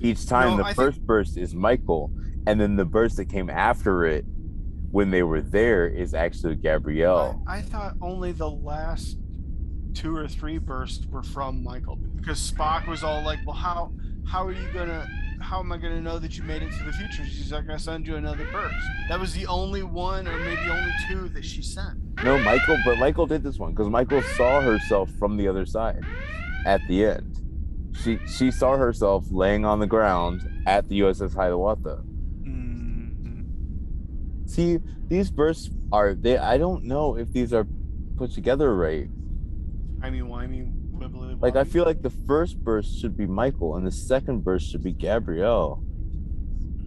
each 0.00 0.26
time 0.26 0.50
No, 0.52 0.56
the 0.58 0.62
I 0.64 0.66
think- 0.68 0.76
first 0.76 1.02
burst 1.06 1.36
is 1.36 1.54
Michael, 1.54 2.12
and 2.46 2.60
then 2.60 2.76
the 2.76 2.84
burst 2.84 3.16
that 3.16 3.26
came 3.28 3.50
after 3.50 4.04
it, 4.04 4.24
when 4.92 5.10
they 5.10 5.22
were 5.22 5.40
there, 5.40 5.86
is 5.88 6.14
actually 6.14 6.56
Gabrielle. 6.56 7.42
I, 7.46 7.58
I 7.58 7.62
thought 7.62 7.96
only 8.00 8.32
the 8.32 8.50
last 8.50 9.16
two 9.94 10.16
or 10.16 10.28
three 10.28 10.58
bursts 10.58 11.06
were 11.06 11.22
from 11.22 11.62
Michael 11.62 11.96
because 12.16 12.38
Spock 12.50 12.86
was 12.88 13.02
all 13.02 13.22
like, 13.22 13.38
"Well, 13.46 13.56
how 13.56 13.92
how 14.26 14.46
are 14.46 14.52
you 14.52 14.68
gonna 14.72 15.08
how 15.40 15.60
am 15.60 15.72
I 15.72 15.78
gonna 15.78 16.00
know 16.00 16.18
that 16.18 16.36
you 16.36 16.44
made 16.44 16.62
it 16.62 16.72
to 16.72 16.84
the 16.84 16.92
future?" 16.92 17.24
She's 17.24 17.52
like, 17.52 17.68
"I 17.68 17.76
send 17.76 18.06
you 18.06 18.16
another 18.16 18.46
burst." 18.52 18.74
That 19.08 19.18
was 19.20 19.32
the 19.34 19.46
only 19.46 19.82
one, 19.82 20.26
or 20.28 20.38
maybe 20.38 20.70
only 20.70 20.92
two 21.08 21.28
that 21.30 21.44
she 21.44 21.62
sent. 21.62 21.98
No, 22.22 22.38
Michael, 22.38 22.78
but 22.84 22.98
Michael 22.98 23.26
did 23.26 23.42
this 23.42 23.58
one 23.58 23.72
because 23.72 23.88
Michael 23.88 24.22
saw 24.36 24.60
herself 24.60 25.10
from 25.18 25.36
the 25.36 25.48
other 25.48 25.64
side 25.66 26.04
at 26.66 26.80
the 26.88 27.06
end. 27.06 27.36
She 28.02 28.18
she 28.26 28.50
saw 28.50 28.76
herself 28.76 29.26
laying 29.30 29.64
on 29.64 29.80
the 29.80 29.86
ground 29.86 30.42
at 30.66 30.88
the 30.88 31.00
USS 31.00 31.34
Hiawatha. 31.34 32.02
Mm, 32.42 33.44
See, 34.48 34.78
these 35.08 35.30
bursts 35.30 35.70
are 35.92 36.14
they. 36.14 36.38
I 36.38 36.58
don't 36.58 36.84
know 36.84 37.16
if 37.16 37.32
these 37.32 37.52
are 37.52 37.66
put 38.16 38.30
together 38.32 38.74
right. 38.74 39.08
Timey 40.00 40.20
wimey 40.20 40.72
wibbly. 40.92 41.40
Like 41.40 41.56
I 41.56 41.64
feel 41.64 41.84
like 41.84 42.02
the 42.02 42.10
first 42.10 42.58
burst 42.58 43.00
should 43.00 43.16
be 43.16 43.26
Michael 43.26 43.76
and 43.76 43.86
the 43.86 43.92
second 43.92 44.44
burst 44.44 44.70
should 44.70 44.82
be 44.82 44.92
Gabrielle, 44.92 45.82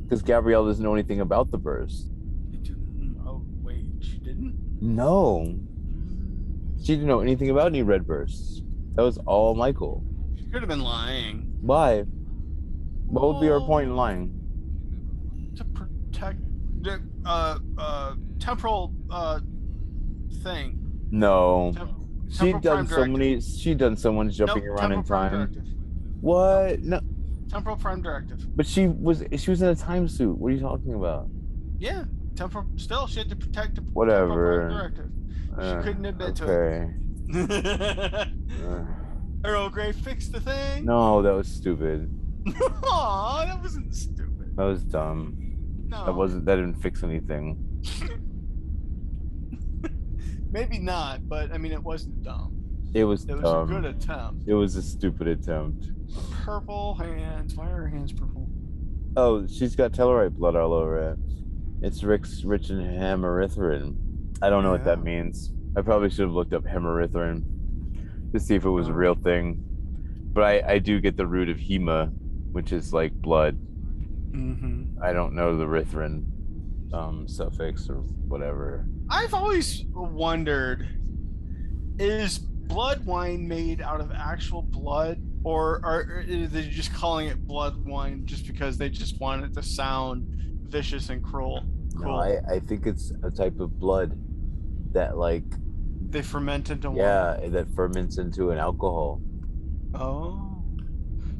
because 0.03 0.21
Gabrielle 0.21 0.65
doesn't 0.65 0.83
know 0.83 0.93
anything 0.93 1.19
about 1.19 1.51
the 1.51 1.57
burst. 1.57 2.09
It 2.51 2.69
Oh 3.25 3.43
wait, 3.61 3.85
she 4.01 4.17
didn't. 4.17 4.55
No, 4.81 5.59
she 6.79 6.93
didn't 6.93 7.07
know 7.07 7.21
anything 7.21 7.49
about 7.49 7.67
any 7.67 7.83
red 7.83 8.05
bursts. 8.05 8.61
That 8.95 9.03
was 9.03 9.17
all 9.19 9.55
Michael. 9.55 10.03
She 10.37 10.45
could 10.45 10.61
have 10.61 10.69
been 10.69 10.83
lying 10.83 11.57
Why? 11.61 12.01
What 12.01 13.33
would 13.33 13.41
be 13.41 13.47
her 13.47 13.59
point 13.59 13.89
in 13.89 13.95
lying? 13.95 14.39
to 15.55 15.63
protect 15.65 16.39
the 16.81 17.01
uh 17.25 17.59
uh 17.77 18.15
temporal 18.39 18.93
uh 19.09 19.39
thing. 20.43 20.79
No. 21.11 21.71
She'd 22.33 22.51
temporal 22.53 22.59
done 22.61 22.87
so 22.87 23.05
many 23.05 23.39
she'd 23.41 23.77
done 23.77 23.95
so 23.97 24.11
much 24.11 24.35
jumping 24.35 24.65
Nope, 24.65 24.79
around 24.79 24.91
in 24.91 25.03
time. 25.03 25.31
directive. 25.31 25.63
What? 26.21 26.79
No 26.81 26.99
Temporal 27.49 27.75
prime 27.77 28.01
directive. 28.01 28.55
but 28.57 28.65
she 28.65 28.87
was 28.87 29.23
she 29.37 29.51
was 29.51 29.61
in 29.61 29.69
a 29.69 29.75
time 29.75 30.07
suit. 30.07 30.37
What 30.37 30.51
are 30.51 30.55
you 30.55 30.59
talking 30.61 30.93
about? 30.95 31.27
Yeah, 31.77 32.05
temporal. 32.35 32.65
Still, 32.77 33.05
she 33.07 33.19
had 33.19 33.29
to 33.29 33.35
protect 33.35 33.75
the 33.75 33.81
Whatever. 33.81 34.69
directive. 34.69 35.11
Uh, 35.57 35.81
couldn't 35.83 36.05
admit 36.05 36.35
to 36.37 36.43
okay. 36.45 36.93
it. 37.29 38.27
Uh, 38.63 38.85
Earl 39.45 39.69
Grey 39.69 39.91
fixed 39.91 40.31
the 40.31 40.39
thing. 40.39 40.85
no, 40.85 41.21
that 41.21 41.31
was 41.33 41.47
stupid. 41.47 42.09
Aw, 42.83 43.45
that 43.45 43.61
wasn't 43.61 43.93
stupid. 43.93 44.55
That 44.55 44.63
was 44.63 44.83
dumb. 44.83 45.35
No, 45.87 46.05
That 46.05 46.13
wasn't 46.15 46.45
that 46.45 46.55
didn't 46.55 46.75
fix 46.81 47.03
anything. 47.03 47.57
Maybe 50.53 50.77
not, 50.79 51.27
but 51.27 51.51
I 51.51 51.57
mean, 51.57 51.71
it 51.73 51.83
wasn't 51.83 52.23
dumb. 52.23 52.55
It 52.93 53.03
was 53.05 53.25
It 53.25 53.33
was 53.33 53.41
dumb. 53.41 53.69
a 53.69 53.81
good 53.81 53.85
attempt. 53.85 54.47
it 54.47 54.53
was 54.53 54.75
a 54.75 54.81
stupid 54.83 55.27
attempt. 55.27 55.87
Purple 56.45 56.93
hands. 56.93 57.55
Why 57.55 57.69
are 57.71 57.81
her 57.81 57.87
hands 57.87 58.13
purple? 58.13 58.47
Oh, 59.17 59.47
she's 59.47 59.75
got 59.75 59.91
Tellarite 59.91 60.33
blood 60.33 60.55
all 60.55 60.73
over 60.73 61.11
it. 61.11 61.17
It's 61.81 62.03
Rick's 62.03 62.43
rich 62.43 62.69
in 62.69 62.77
hemerythrin. 62.77 63.95
I 64.41 64.49
don't 64.49 64.63
know 64.63 64.71
what 64.71 64.85
that 64.85 65.03
means. 65.03 65.51
I 65.75 65.81
probably 65.81 66.09
should 66.11 66.25
have 66.25 66.31
looked 66.33 66.53
up 66.53 66.63
hemerythrin 66.63 68.31
to 68.31 68.39
see 68.39 68.53
if 68.55 68.63
it 68.63 68.69
was 68.69 68.87
a 68.87 68.93
real 68.93 69.15
thing. 69.15 69.57
But 70.33 70.43
I, 70.43 70.73
I 70.73 70.79
do 70.79 70.99
get 71.01 71.17
the 71.17 71.25
root 71.27 71.49
of 71.49 71.57
hema, 71.57 72.11
which 72.51 72.71
is 72.71 72.93
like 72.93 73.11
blood. 73.13 73.57
Mm-hmm. 74.31 75.01
I 75.03 75.13
don't 75.13 75.33
know 75.33 75.57
the 75.57 75.65
rithrin 75.65 76.25
um, 76.93 77.27
suffix 77.27 77.89
or 77.89 77.95
whatever. 78.27 78.85
I've 79.13 79.33
always 79.35 79.85
wondered: 79.93 80.87
is 81.99 82.39
blood 82.39 83.05
wine 83.05 83.47
made 83.47 83.79
out 83.79 84.01
of 84.01 84.11
actual 84.11 84.63
blood, 84.63 85.21
or 85.43 85.79
are 85.83 86.23
they 86.27 86.63
just 86.63 86.91
calling 86.93 87.27
it 87.27 87.37
blood 87.45 87.85
wine 87.85 88.25
just 88.25 88.47
because 88.47 88.77
they 88.79 88.89
just 88.89 89.19
want 89.19 89.45
it 89.45 89.53
to 89.53 89.61
sound 89.61 90.25
vicious 90.63 91.09
and 91.09 91.23
cruel? 91.23 91.63
No, 91.95 92.15
I, 92.15 92.39
I 92.55 92.59
think 92.59 92.87
it's 92.87 93.13
a 93.21 93.29
type 93.29 93.59
of 93.59 93.79
blood 93.79 94.17
that 94.93 95.15
like 95.17 95.45
They 96.09 96.23
ferment 96.23 96.71
into 96.71 96.89
wine. 96.89 96.97
Yeah, 96.97 97.49
that 97.49 97.67
ferments 97.75 98.17
into 98.17 98.49
an 98.49 98.57
alcohol. 98.57 99.21
Oh. 99.93 100.63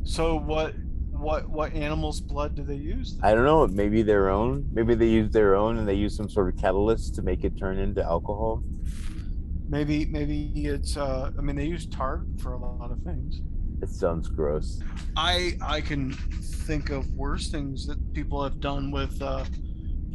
So 0.03 0.38
what 0.38 0.75
what 1.23 1.49
what 1.49 1.73
animal's 1.73 2.19
blood 2.21 2.55
do 2.55 2.63
they 2.63 2.75
use? 2.75 3.17
I 3.23 3.33
don't 3.33 3.45
know. 3.45 3.65
Maybe 3.67 4.03
their 4.03 4.29
own. 4.29 4.67
Maybe 4.73 4.93
they 4.95 5.07
use 5.07 5.31
their 5.31 5.55
own, 5.55 5.77
and 5.77 5.88
they 5.88 5.95
use 5.95 6.15
some 6.15 6.29
sort 6.29 6.53
of 6.53 6.59
catalyst 6.62 7.15
to 7.15 7.21
make 7.21 7.43
it 7.43 7.57
turn 7.57 7.79
into 7.79 8.03
alcohol. 8.03 8.62
Maybe 9.69 10.05
maybe 10.05 10.51
it's 10.65 10.97
uh 10.97 11.31
I 11.38 11.41
mean 11.41 11.55
they 11.55 11.65
use 11.65 11.88
targ 11.88 12.39
for 12.41 12.53
a 12.53 12.57
lot 12.59 12.91
of 12.91 12.99
things. 13.03 13.41
It 13.81 13.89
sounds 13.89 14.27
gross. 14.29 14.81
I 15.17 15.53
I 15.62 15.81
can 15.81 16.12
think 16.13 16.89
of 16.89 17.09
worse 17.13 17.49
things 17.49 17.88
that 17.88 17.97
people 18.13 18.43
have 18.43 18.59
done 18.59 18.91
with 18.91 19.19
uh 19.21 19.45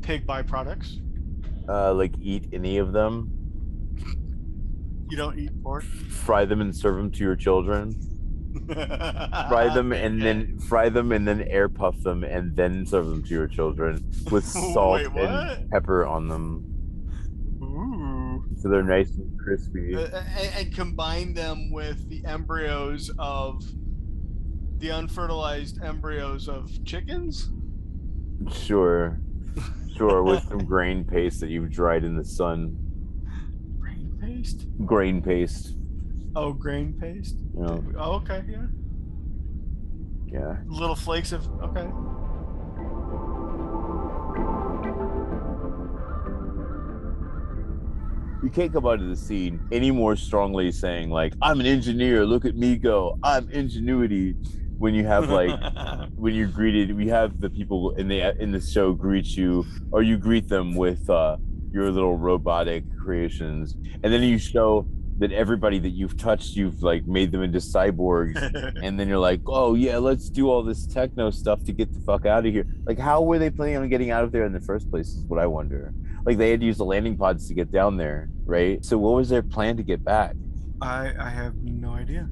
pig 0.02 0.26
byproducts. 0.26 1.00
Uh, 1.68 1.92
like 1.92 2.14
eat 2.22 2.48
any 2.54 2.78
of 2.78 2.92
them, 2.92 3.30
You 5.10 5.16
don't 5.18 5.38
eat 5.38 5.50
pork. 5.62 5.84
fry 5.84 6.46
them 6.46 6.62
and 6.62 6.74
serve 6.74 6.96
them 6.96 7.10
to 7.12 7.18
your 7.24 7.36
children. 7.36 7.94
Fry 8.66 9.72
them 9.74 9.92
and 10.04 10.20
then 10.20 10.58
fry 10.58 10.88
them 10.88 11.12
and 11.12 11.26
then 11.26 11.42
air 11.42 11.68
puff 11.68 12.00
them 12.02 12.24
and 12.24 12.54
then 12.56 12.86
serve 12.86 13.06
them 13.06 13.22
to 13.22 13.28
your 13.30 13.46
children 13.46 14.10
with 14.30 14.44
salt 14.72 15.12
Wait, 15.14 15.24
and 15.24 15.70
pepper 15.70 16.06
on 16.06 16.28
them, 16.28 16.64
Ooh. 17.62 18.44
so 18.60 18.68
they're 18.68 18.82
nice 18.82 19.10
and 19.12 19.38
crispy. 19.38 19.94
Uh, 19.96 20.06
and, 20.36 20.66
and 20.66 20.74
combine 20.74 21.34
them 21.34 21.70
with 21.70 22.08
the 22.08 22.24
embryos 22.24 23.10
of 23.18 23.62
the 24.78 24.90
unfertilized 24.90 25.82
embryos 25.82 26.48
of 26.48 26.84
chickens. 26.84 27.50
Sure, 28.52 29.20
sure, 29.96 30.22
with 30.22 30.42
some 30.48 30.58
grain 30.64 31.04
paste 31.04 31.40
that 31.40 31.50
you've 31.50 31.70
dried 31.70 32.04
in 32.04 32.16
the 32.16 32.24
sun. 32.24 32.76
Grain 33.80 34.16
paste. 34.20 34.66
Grain 34.84 35.20
paste, 35.22 35.74
Oh, 36.36 36.52
grain 36.52 36.94
paste. 37.00 37.36
you 37.54 37.62
know, 37.62 37.84
Oh, 37.98 38.12
okay, 38.16 38.44
yeah. 38.48 38.66
yeah. 40.26 40.56
Little 40.66 40.96
flakes 40.96 41.32
of 41.32 41.46
okay. 41.62 41.88
You 48.40 48.50
can't 48.50 48.72
come 48.72 48.86
out 48.86 49.00
of 49.00 49.08
the 49.08 49.16
scene 49.16 49.60
any 49.72 49.90
more 49.90 50.14
strongly 50.14 50.70
saying 50.70 51.10
like, 51.10 51.34
"I'm 51.42 51.58
an 51.58 51.66
engineer. 51.66 52.24
Look 52.24 52.44
at 52.44 52.54
me 52.56 52.76
go. 52.76 53.18
I'm 53.22 53.50
ingenuity." 53.50 54.34
When 54.78 54.94
you 54.94 55.04
have 55.06 55.28
like 55.28 55.50
when 56.14 56.34
you're 56.36 56.46
greeted, 56.46 56.96
we 56.96 57.08
have 57.08 57.40
the 57.40 57.50
people 57.50 57.90
in 57.96 58.06
the 58.06 58.20
in 58.40 58.52
the 58.52 58.60
show 58.60 58.92
greet 58.92 59.26
you, 59.36 59.64
or 59.90 60.02
you 60.02 60.16
greet 60.16 60.46
them 60.48 60.76
with 60.76 61.10
uh, 61.10 61.36
your 61.72 61.90
little 61.90 62.16
robotic 62.16 62.84
creations, 63.02 63.74
and 64.04 64.12
then 64.12 64.22
you 64.22 64.38
show 64.38 64.86
that 65.18 65.33
everybody 65.33 65.78
that 65.81 65.90
you've 65.90 66.16
touched, 66.16 66.54
you've 66.54 66.83
like 66.83 67.07
made 67.07 67.33
them 67.33 67.42
into 67.42 67.59
cyborgs, 67.59 68.37
and 68.83 68.98
then 68.98 69.09
you're 69.09 69.18
like, 69.18 69.40
oh 69.46 69.74
yeah, 69.74 69.98
let's 69.98 70.31
do 70.31 70.48
all 70.48 70.62
this 70.62 70.87
techno 70.87 71.31
stuff 71.31 71.64
to 71.64 71.72
get 71.72 71.92
the 71.92 72.00
fuck 72.00 72.24
out 72.26 72.46
of 72.46 72.52
here. 72.52 72.66
Like, 72.85 72.98
how 72.98 73.22
were 73.22 73.38
they 73.38 73.50
planning 73.50 73.76
on 73.76 73.88
getting 73.88 74.11
out 74.11 74.24
of 74.24 74.33
there 74.33 74.44
in 74.44 74.52
the 74.52 74.61
first 74.61 74.90
place? 74.90 75.09
Is 75.09 75.24
what 75.26 75.40
I 75.40 75.46
wonder. 75.46 75.92
Like, 76.24 76.38
they 76.38 76.50
had 76.50 76.61
to 76.61 76.66
use 76.66 76.78
the 76.78 76.85
landing 76.85 77.16
pods 77.16 77.48
to 77.48 77.54
get 77.54 77.70
down 77.72 77.96
there, 77.96 78.28
right? 78.44 78.85
So, 78.85 78.98
what 78.98 79.14
was 79.14 79.28
their 79.28 79.42
plan 79.42 79.76
to 79.76 79.83
get 79.83 80.04
back? 80.04 80.35
I 80.81 81.12
I 81.18 81.31
have 81.31 81.54
no 81.57 81.92
idea. 81.92 82.28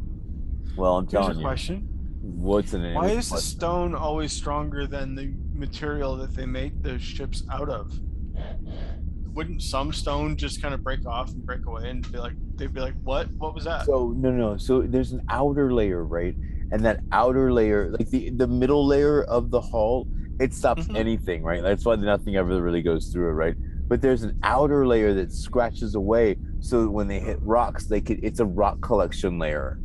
Well, 0.76 0.96
I'm 0.96 1.04
Here's 1.04 1.12
telling 1.12 1.36
a 1.36 1.40
you, 1.40 1.46
question: 1.46 1.88
what's 2.20 2.72
an 2.72 2.94
Why 2.94 3.08
is 3.10 3.30
the 3.30 3.38
stone 3.38 3.94
always 3.94 4.32
stronger 4.32 4.86
than 4.86 5.14
the 5.14 5.32
material 5.52 6.16
that 6.18 6.34
they 6.34 6.46
make 6.46 6.82
the 6.82 6.98
ships 6.98 7.42
out 7.50 7.68
of? 7.68 7.92
Wouldn't 9.36 9.62
some 9.62 9.92
stone 9.92 10.36
just 10.36 10.62
kind 10.62 10.72
of 10.72 10.82
break 10.82 11.06
off 11.06 11.28
and 11.28 11.44
break 11.44 11.66
away 11.66 11.90
and 11.90 12.10
be 12.10 12.18
like 12.18 12.32
they'd 12.56 12.72
be 12.72 12.80
like, 12.80 12.94
What? 13.04 13.28
What 13.36 13.54
was 13.54 13.64
that? 13.64 13.84
So 13.84 14.14
no, 14.16 14.30
no. 14.30 14.56
So 14.56 14.82
there's 14.82 15.12
an 15.12 15.22
outer 15.28 15.72
layer, 15.72 16.04
right? 16.04 16.34
And 16.72 16.84
that 16.86 17.00
outer 17.12 17.52
layer, 17.52 17.90
like 17.90 18.08
the 18.08 18.30
the 18.30 18.46
middle 18.46 18.86
layer 18.86 19.22
of 19.24 19.50
the 19.50 19.60
hull, 19.60 20.08
it 20.40 20.54
stops 20.54 20.86
Mhm. 20.88 20.96
anything, 20.96 21.42
right? 21.42 21.62
That's 21.62 21.84
why 21.84 21.96
nothing 21.96 22.36
ever 22.36 22.60
really 22.62 22.82
goes 22.82 23.08
through 23.08 23.28
it, 23.28 23.32
right? 23.34 23.54
But 23.88 24.00
there's 24.00 24.22
an 24.24 24.36
outer 24.42 24.86
layer 24.86 25.14
that 25.14 25.32
scratches 25.32 25.94
away, 25.94 26.36
so 26.60 26.82
that 26.82 26.90
when 26.90 27.06
they 27.06 27.20
hit 27.20 27.38
rocks, 27.42 27.86
they 27.86 28.00
could. 28.00 28.18
It's 28.24 28.40
a 28.40 28.44
rock 28.46 28.80
collection 28.80 29.38
layer, 29.38 29.78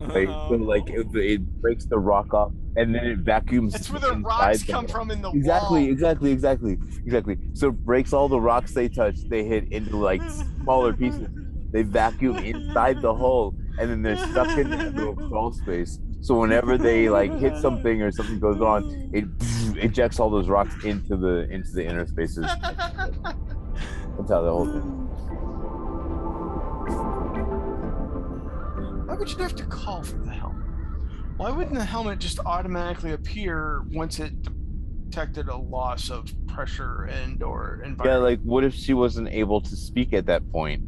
right? 0.00 0.28
So 0.28 0.32
uh-huh. 0.32 0.56
like 0.56 0.88
it, 0.90 1.06
it 1.14 1.60
breaks 1.60 1.86
the 1.86 1.98
rock 1.98 2.32
off, 2.34 2.52
and 2.76 2.94
then 2.94 3.06
it 3.06 3.18
vacuums. 3.18 3.72
That's 3.72 3.90
where 3.90 4.00
the 4.00 4.16
rocks 4.16 4.64
come 4.64 4.86
hull. 4.86 4.94
from 4.94 5.10
in 5.10 5.22
the 5.22 5.30
Exactly, 5.30 5.82
wall. 5.84 5.92
exactly, 5.92 6.32
exactly, 6.32 6.78
exactly. 7.04 7.38
So 7.54 7.68
it 7.68 7.84
breaks 7.84 8.12
all 8.12 8.28
the 8.28 8.40
rocks 8.40 8.72
they 8.74 8.88
touch. 8.88 9.16
They 9.28 9.44
hit 9.44 9.70
into 9.72 9.96
like 9.96 10.22
smaller 10.62 10.92
pieces. 10.92 11.28
They 11.70 11.82
vacuum 11.82 12.38
inside 12.38 13.02
the 13.02 13.14
hole, 13.22 13.54
and 13.78 13.90
then 13.90 14.02
they're 14.02 14.16
stuck 14.16 14.56
in 14.56 14.70
that 14.70 14.94
little 14.94 15.14
crawl 15.14 15.52
space. 15.52 15.98
So 16.20 16.38
whenever 16.38 16.76
they 16.78 17.08
like 17.08 17.32
hit 17.38 17.56
something 17.58 18.02
or 18.02 18.10
something 18.10 18.40
goes 18.40 18.60
on, 18.60 19.10
it 19.12 19.24
ejects 19.82 20.18
all 20.18 20.30
those 20.30 20.48
rocks 20.48 20.74
into 20.84 21.16
the 21.16 21.48
into 21.50 21.70
the 21.72 21.84
inner 21.84 22.06
spaces. 22.06 22.46
That's 22.46 24.30
how 24.30 24.42
the 24.42 24.50
whole 24.50 24.66
thing. 24.66 25.07
Would 29.18 29.30
you 29.30 29.38
have 29.38 29.56
to 29.56 29.64
call 29.64 30.02
for 30.02 30.18
the 30.18 30.30
helmet? 30.30 30.66
Why 31.36 31.50
wouldn't 31.50 31.76
the 31.76 31.84
helmet 31.84 32.18
just 32.18 32.40
automatically 32.40 33.12
appear 33.12 33.84
once 33.92 34.18
it 34.18 34.32
detected 35.08 35.48
a 35.48 35.56
loss 35.56 36.10
of 36.10 36.32
pressure 36.46 37.04
and 37.04 37.42
or 37.42 37.80
environment? 37.84 38.04
Yeah, 38.04 38.16
like 38.16 38.40
what 38.42 38.64
if 38.64 38.74
she 38.74 38.94
wasn't 38.94 39.28
able 39.28 39.60
to 39.60 39.76
speak 39.76 40.12
at 40.12 40.26
that 40.26 40.50
point? 40.50 40.82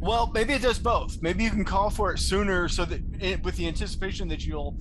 well, 0.00 0.30
maybe 0.32 0.52
it 0.52 0.62
does 0.62 0.78
both. 0.78 1.20
Maybe 1.22 1.42
you 1.44 1.50
can 1.50 1.64
call 1.64 1.90
for 1.90 2.12
it 2.12 2.18
sooner, 2.18 2.68
so 2.68 2.84
that 2.84 3.00
it, 3.20 3.42
with 3.42 3.56
the 3.56 3.66
anticipation 3.66 4.28
that 4.28 4.46
you'll 4.46 4.78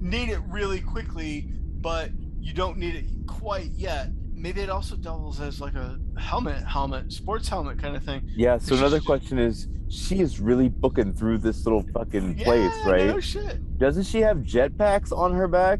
need 0.00 0.28
it 0.28 0.40
really 0.46 0.80
quickly, 0.80 1.48
but 1.80 2.10
you 2.38 2.52
don't 2.52 2.76
need 2.76 2.94
it 2.94 3.04
quite 3.26 3.70
yet. 3.72 4.08
Maybe 4.42 4.60
it 4.60 4.68
also 4.70 4.96
doubles 4.96 5.40
as 5.40 5.60
like 5.60 5.76
a 5.76 6.00
helmet, 6.18 6.64
helmet, 6.64 7.12
sports 7.12 7.48
helmet 7.48 7.78
kind 7.80 7.94
of 7.94 8.02
thing. 8.02 8.28
Yeah. 8.34 8.58
So 8.58 8.74
another 8.74 8.96
just- 8.96 9.06
question 9.06 9.38
is, 9.38 9.68
she 9.88 10.18
is 10.20 10.40
really 10.40 10.68
booking 10.68 11.12
through 11.12 11.38
this 11.38 11.64
little 11.64 11.84
fucking 11.94 12.36
place, 12.36 12.74
right? 12.84 13.06
No 13.06 13.20
shit. 13.20 13.78
Doesn't 13.78 14.02
she 14.04 14.20
have 14.22 14.38
jetpacks 14.38 15.12
on 15.16 15.32
her 15.34 15.46
back? 15.46 15.78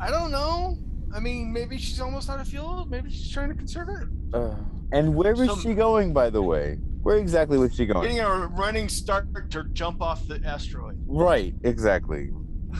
I 0.00 0.10
don't 0.10 0.30
know. 0.30 0.78
I 1.14 1.20
mean, 1.20 1.52
maybe 1.52 1.76
she's 1.76 2.00
almost 2.00 2.30
out 2.30 2.40
of 2.40 2.48
fuel. 2.48 2.86
Maybe 2.88 3.10
she's 3.10 3.30
trying 3.30 3.50
to 3.50 3.54
conserve 3.54 3.88
it. 3.90 4.08
Uh, 4.32 4.54
and 4.92 5.14
where 5.14 5.32
is 5.32 5.46
Some- 5.50 5.60
she 5.60 5.74
going, 5.74 6.14
by 6.14 6.30
the 6.30 6.40
way? 6.40 6.78
Where 7.02 7.18
exactly 7.18 7.58
was 7.58 7.74
she 7.74 7.84
going? 7.84 8.02
Getting 8.02 8.20
a 8.20 8.46
running 8.46 8.88
start 8.88 9.28
to 9.50 9.64
jump 9.74 10.00
off 10.00 10.26
the 10.26 10.40
asteroid. 10.46 10.96
Right, 11.06 11.54
exactly. 11.62 12.30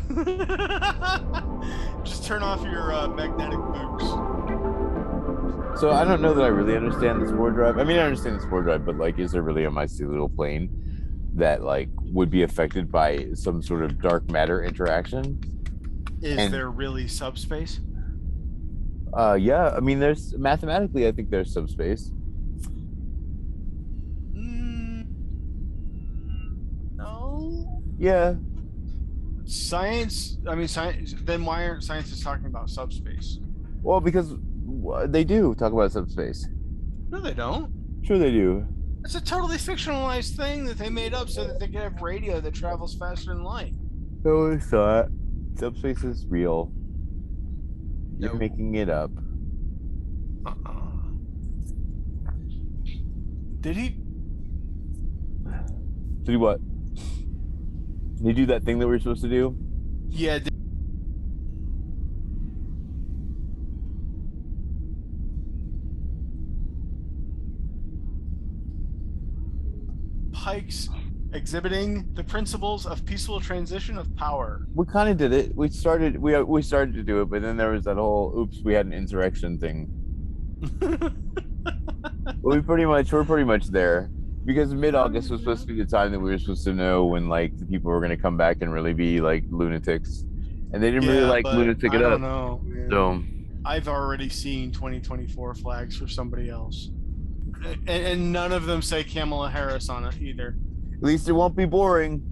Just 2.02 2.24
turn 2.24 2.42
off 2.42 2.62
your 2.62 2.92
uh, 2.92 3.08
magnetic 3.08 3.58
boots. 3.58 4.04
So 5.78 5.90
I 5.90 6.04
don't 6.04 6.22
know 6.22 6.32
that 6.32 6.42
I 6.42 6.48
really 6.48 6.74
understand 6.74 7.20
this 7.20 7.28
spore 7.28 7.50
drive. 7.50 7.78
I 7.78 7.84
mean, 7.84 7.98
I 7.98 8.02
understand 8.02 8.36
this 8.36 8.44
spore 8.44 8.62
drive, 8.62 8.86
but 8.86 8.96
like, 8.96 9.18
is 9.18 9.32
there 9.32 9.42
really 9.42 9.64
a 9.64 9.70
mycelial 9.70 10.34
plane 10.34 10.70
that 11.34 11.62
like 11.62 11.90
would 12.02 12.30
be 12.30 12.42
affected 12.44 12.90
by 12.90 13.26
some 13.34 13.60
sort 13.62 13.84
of 13.84 14.00
dark 14.00 14.30
matter 14.30 14.62
interaction? 14.64 15.38
Is 16.22 16.38
And- 16.38 16.52
there 16.54 16.70
really 16.70 17.06
subspace? 17.08 17.80
Uh, 19.12 19.34
yeah. 19.34 19.68
I 19.68 19.80
mean, 19.80 19.98
there's 19.98 20.36
mathematically, 20.36 21.06
I 21.06 21.12
think 21.12 21.28
there's 21.30 21.52
subspace. 21.52 22.10
Mm, 24.34 25.06
no. 26.96 27.82
Yeah. 27.98 28.34
Science. 29.44 30.38
I 30.48 30.54
mean, 30.54 30.68
science. 30.68 31.14
Then 31.24 31.44
why 31.44 31.66
aren't 31.68 31.84
scientists 31.84 32.22
talking 32.22 32.46
about 32.46 32.68
subspace? 32.70 33.38
Well, 33.82 34.00
because 34.00 34.34
they 35.08 35.24
do 35.24 35.54
talk 35.54 35.72
about 35.72 35.92
subspace. 35.92 36.48
No, 37.10 37.20
they 37.20 37.34
don't. 37.34 37.72
Sure, 38.02 38.18
they 38.18 38.30
do. 38.30 38.66
It's 39.04 39.14
a 39.14 39.20
totally 39.22 39.56
fictionalized 39.56 40.36
thing 40.36 40.64
that 40.64 40.78
they 40.78 40.88
made 40.90 41.14
up 41.14 41.28
so 41.28 41.46
that 41.46 41.60
they 41.60 41.66
could 41.66 41.80
have 41.80 42.00
radio 42.02 42.40
that 42.40 42.54
travels 42.54 42.96
faster 42.96 43.32
than 43.32 43.44
light. 43.44 43.72
So 44.24 44.50
I 44.52 44.58
thought 44.58 45.08
subspace 45.56 46.02
is 46.02 46.26
real. 46.28 46.72
You're 48.18 48.32
No. 48.32 48.38
making 48.38 48.74
it 48.74 48.88
up. 48.90 49.10
Uh-uh. 50.44 50.72
Did 53.60 53.76
he? 53.76 53.90
To 56.24 56.32
do 56.32 56.38
what? 56.40 56.60
They 58.20 58.32
do 58.32 58.46
that 58.46 58.64
thing 58.64 58.78
that 58.80 58.88
we 58.88 58.94
are 58.94 58.98
supposed 58.98 59.22
to 59.22 59.28
do. 59.28 59.56
Yeah. 60.08 60.38
Exhibiting 71.32 72.08
the 72.14 72.24
principles 72.24 72.86
of 72.86 73.04
peaceful 73.04 73.40
transition 73.40 73.98
of 73.98 74.14
power. 74.16 74.66
We 74.74 74.86
kind 74.86 75.08
of 75.10 75.16
did 75.18 75.32
it. 75.32 75.54
We 75.54 75.68
started. 75.68 76.16
We 76.16 76.34
uh, 76.34 76.42
we 76.44 76.62
started 76.62 76.94
to 76.94 77.02
do 77.02 77.20
it, 77.20 77.26
but 77.26 77.42
then 77.42 77.56
there 77.56 77.72
was 77.72 77.84
that 77.84 77.96
whole 77.96 78.32
"oops, 78.38 78.60
we 78.64 78.72
had 78.74 78.86
an 78.86 78.92
insurrection" 78.92 79.58
thing. 79.58 79.90
We 82.42 82.60
pretty 82.60 82.84
much 82.84 83.12
we're 83.12 83.24
pretty 83.24 83.44
much 83.44 83.66
there. 83.68 84.10
because 84.44 84.72
mid-August 84.72 85.30
was 85.30 85.40
supposed 85.40 85.62
to 85.62 85.66
be 85.68 85.82
the 85.82 85.84
time 85.88 86.12
that 86.12 86.20
we 86.20 86.30
were 86.30 86.38
supposed 86.38 86.64
to 86.64 86.72
know 86.72 87.04
when 87.06 87.28
like 87.28 87.56
the 87.58 87.66
people 87.66 87.90
were 87.90 87.98
going 88.00 88.10
to 88.16 88.16
come 88.16 88.36
back 88.36 88.58
and 88.62 88.72
really 88.72 88.92
be 88.94 89.20
like 89.20 89.44
lunatics, 89.50 90.24
and 90.72 90.82
they 90.82 90.90
didn't 90.92 91.08
really 91.08 91.22
Yeah, 91.22 91.28
like 91.30 91.42
but 91.44 91.54
lunatic 91.56 91.92
I 91.92 91.96
it 91.96 91.98
don't 92.00 92.12
up. 92.14 92.20
know. 92.20 92.60
So 92.90 93.22
I've 93.64 93.88
already 93.88 94.28
seen 94.28 94.70
2024 94.72 95.54
flags 95.54 95.96
for 95.96 96.06
somebody 96.06 96.48
else, 96.50 96.90
and, 97.64 97.88
and 97.88 98.32
none 98.32 98.52
of 98.52 98.66
them 98.66 98.82
say 98.82 99.04
Kamala 99.04 99.50
Harris 99.50 99.88
on 99.88 100.04
it 100.04 100.20
either. 100.20 100.56
at 100.94 101.02
least 101.02 101.28
it 101.28 101.32
won't 101.32 101.56
be 101.56 101.64
boring. 101.64 102.22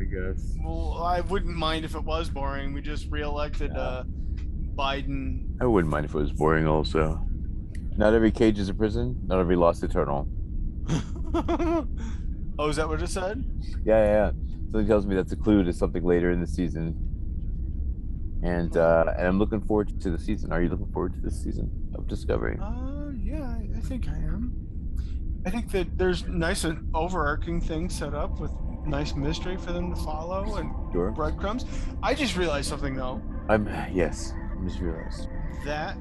I 0.00 0.04
guess. 0.04 0.54
Well, 0.64 1.02
I 1.02 1.20
wouldn't 1.20 1.56
mind 1.56 1.84
if 1.84 1.94
it 1.94 2.04
was 2.04 2.30
boring. 2.30 2.72
We 2.72 2.80
just 2.82 3.10
reelected 3.10 3.76
uh, 3.76 4.04
Biden. 4.76 5.56
I 5.60 5.66
wouldn't 5.66 5.90
mind 5.90 6.04
if 6.04 6.14
it 6.14 6.18
was 6.18 6.32
boring. 6.32 6.66
Also, 6.68 7.20
not 7.96 8.14
every 8.14 8.30
cage 8.30 8.58
is 8.60 8.68
a 8.68 8.74
prison. 8.74 9.18
Not 9.26 9.40
every 9.40 9.56
lost 9.56 9.82
eternal. 9.82 10.28
oh, 12.58 12.68
is 12.68 12.76
that 12.76 12.88
what 12.88 13.02
it 13.02 13.08
said? 13.08 13.44
Yeah, 13.84 14.04
yeah. 14.04 14.12
yeah. 14.12 14.30
Something 14.70 14.86
tells 14.86 15.06
me 15.06 15.14
that's 15.16 15.32
a 15.32 15.36
clue 15.36 15.64
to 15.64 15.72
something 15.72 16.04
later 16.04 16.30
in 16.30 16.40
the 16.40 16.46
season. 16.46 16.94
And 18.44 18.76
uh, 18.76 19.14
and 19.16 19.26
I'm 19.26 19.38
looking 19.40 19.60
forward 19.60 20.00
to 20.00 20.10
the 20.10 20.18
season. 20.18 20.52
Are 20.52 20.62
you 20.62 20.68
looking 20.68 20.92
forward 20.92 21.14
to 21.14 21.20
the 21.20 21.30
season 21.30 21.70
of 21.96 22.06
Discovery? 22.06 22.56
Uh, 22.62 23.10
yeah, 23.20 23.42
I- 23.42 23.68
I 23.76 23.80
think 23.80 24.08
I 24.08 24.12
am. 24.12 24.27
I 25.46 25.50
think 25.50 25.70
that 25.72 25.96
there's 25.96 26.26
nice 26.26 26.64
and 26.64 26.90
overarching 26.94 27.60
things 27.60 27.94
set 27.94 28.14
up 28.14 28.38
with 28.40 28.50
nice 28.86 29.14
mystery 29.14 29.56
for 29.56 29.72
them 29.72 29.94
to 29.94 30.00
follow 30.02 30.56
and 30.56 30.70
Sure. 30.92 31.10
breadcrumbs. 31.10 31.64
I 32.02 32.14
just 32.14 32.36
realized 32.36 32.68
something 32.68 32.94
though. 32.96 33.22
I'm 33.48 33.66
yes. 33.92 34.32
I 34.60 34.64
just 34.64 34.80
realized. 34.80 35.28
that 35.64 35.96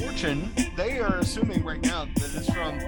fortune 0.00 0.50
they 0.76 0.98
are 1.00 1.16
assuming 1.16 1.64
right 1.64 1.80
now 1.82 2.04
that 2.16 2.34
it's 2.34 2.50
from 2.52 2.78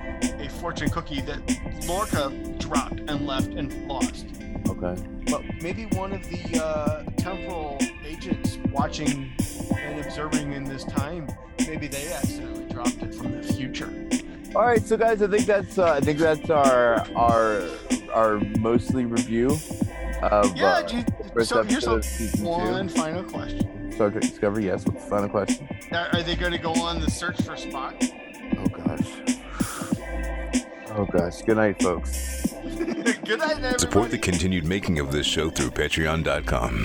a 0.41 0.49
fortune 0.61 0.91
cookie 0.91 1.23
that 1.23 1.41
Lorca 1.89 2.31
dropped 2.59 3.01
and 3.01 3.27
left 3.27 3.49
and 3.49 3.87
lost. 3.89 4.27
Okay. 4.69 5.03
But 5.31 5.43
maybe 5.63 5.87
one 5.97 6.13
of 6.13 6.23
the 6.29 6.63
uh, 6.63 7.05
temporal 7.17 7.79
agents 8.05 8.59
watching 8.71 9.33
and 9.77 10.05
observing 10.05 10.53
in 10.53 10.65
this 10.65 10.85
time, 10.85 11.29
maybe 11.61 11.87
they 11.89 12.13
accidentally 12.13 12.65
dropped 12.71 13.03
it 13.03 13.15
from 13.15 13.33
the 13.33 13.43
future. 13.43 13.91
All 14.55 14.63
right, 14.63 14.83
so 14.85 14.97
guys, 14.97 15.23
I 15.23 15.29
think 15.29 15.47
that's 15.47 15.79
uh, 15.79 15.93
I 15.93 16.01
think 16.01 16.19
that's 16.19 16.51
our 16.51 17.07
our 17.15 17.63
our 18.13 18.41
mostly 18.59 19.05
review 19.05 19.57
of 20.23 20.57
Yeah, 20.57 20.83
uh, 20.85 20.89
you- 20.93 21.05
first 21.33 21.51
so 21.51 21.63
here's 21.63 21.87
episode 21.87 21.93
a, 21.93 21.97
of 21.99 22.05
season 22.05 22.45
one 22.45 22.89
two. 22.89 22.95
final 23.01 23.23
question. 23.25 23.93
Star 23.93 24.11
Trek 24.11 24.23
Discovery. 24.23 24.67
Yes. 24.67 24.85
What's 24.87 25.05
the 25.05 25.11
final 25.11 25.29
question? 25.29 25.69
Are, 25.93 26.09
are 26.13 26.23
they 26.23 26.35
going 26.35 26.53
to 26.53 26.59
go 26.59 26.73
on 26.75 27.01
the 27.01 27.11
search 27.11 27.37
for 27.43 27.53
Spock? 27.55 27.95
Oh 28.59 28.67
gosh. 28.67 29.37
Oh 30.97 31.05
gosh. 31.07 31.43
Good 31.43 31.57
night, 31.57 31.81
folks. 31.81 32.53
Good 32.63 33.39
night, 33.39 33.51
everybody. 33.53 33.79
Support 33.79 34.11
the 34.11 34.19
continued 34.19 34.65
making 34.65 34.99
of 34.99 35.13
this 35.13 35.27
show 35.27 35.49
through 35.51 35.71
patreon.com. 35.71 36.85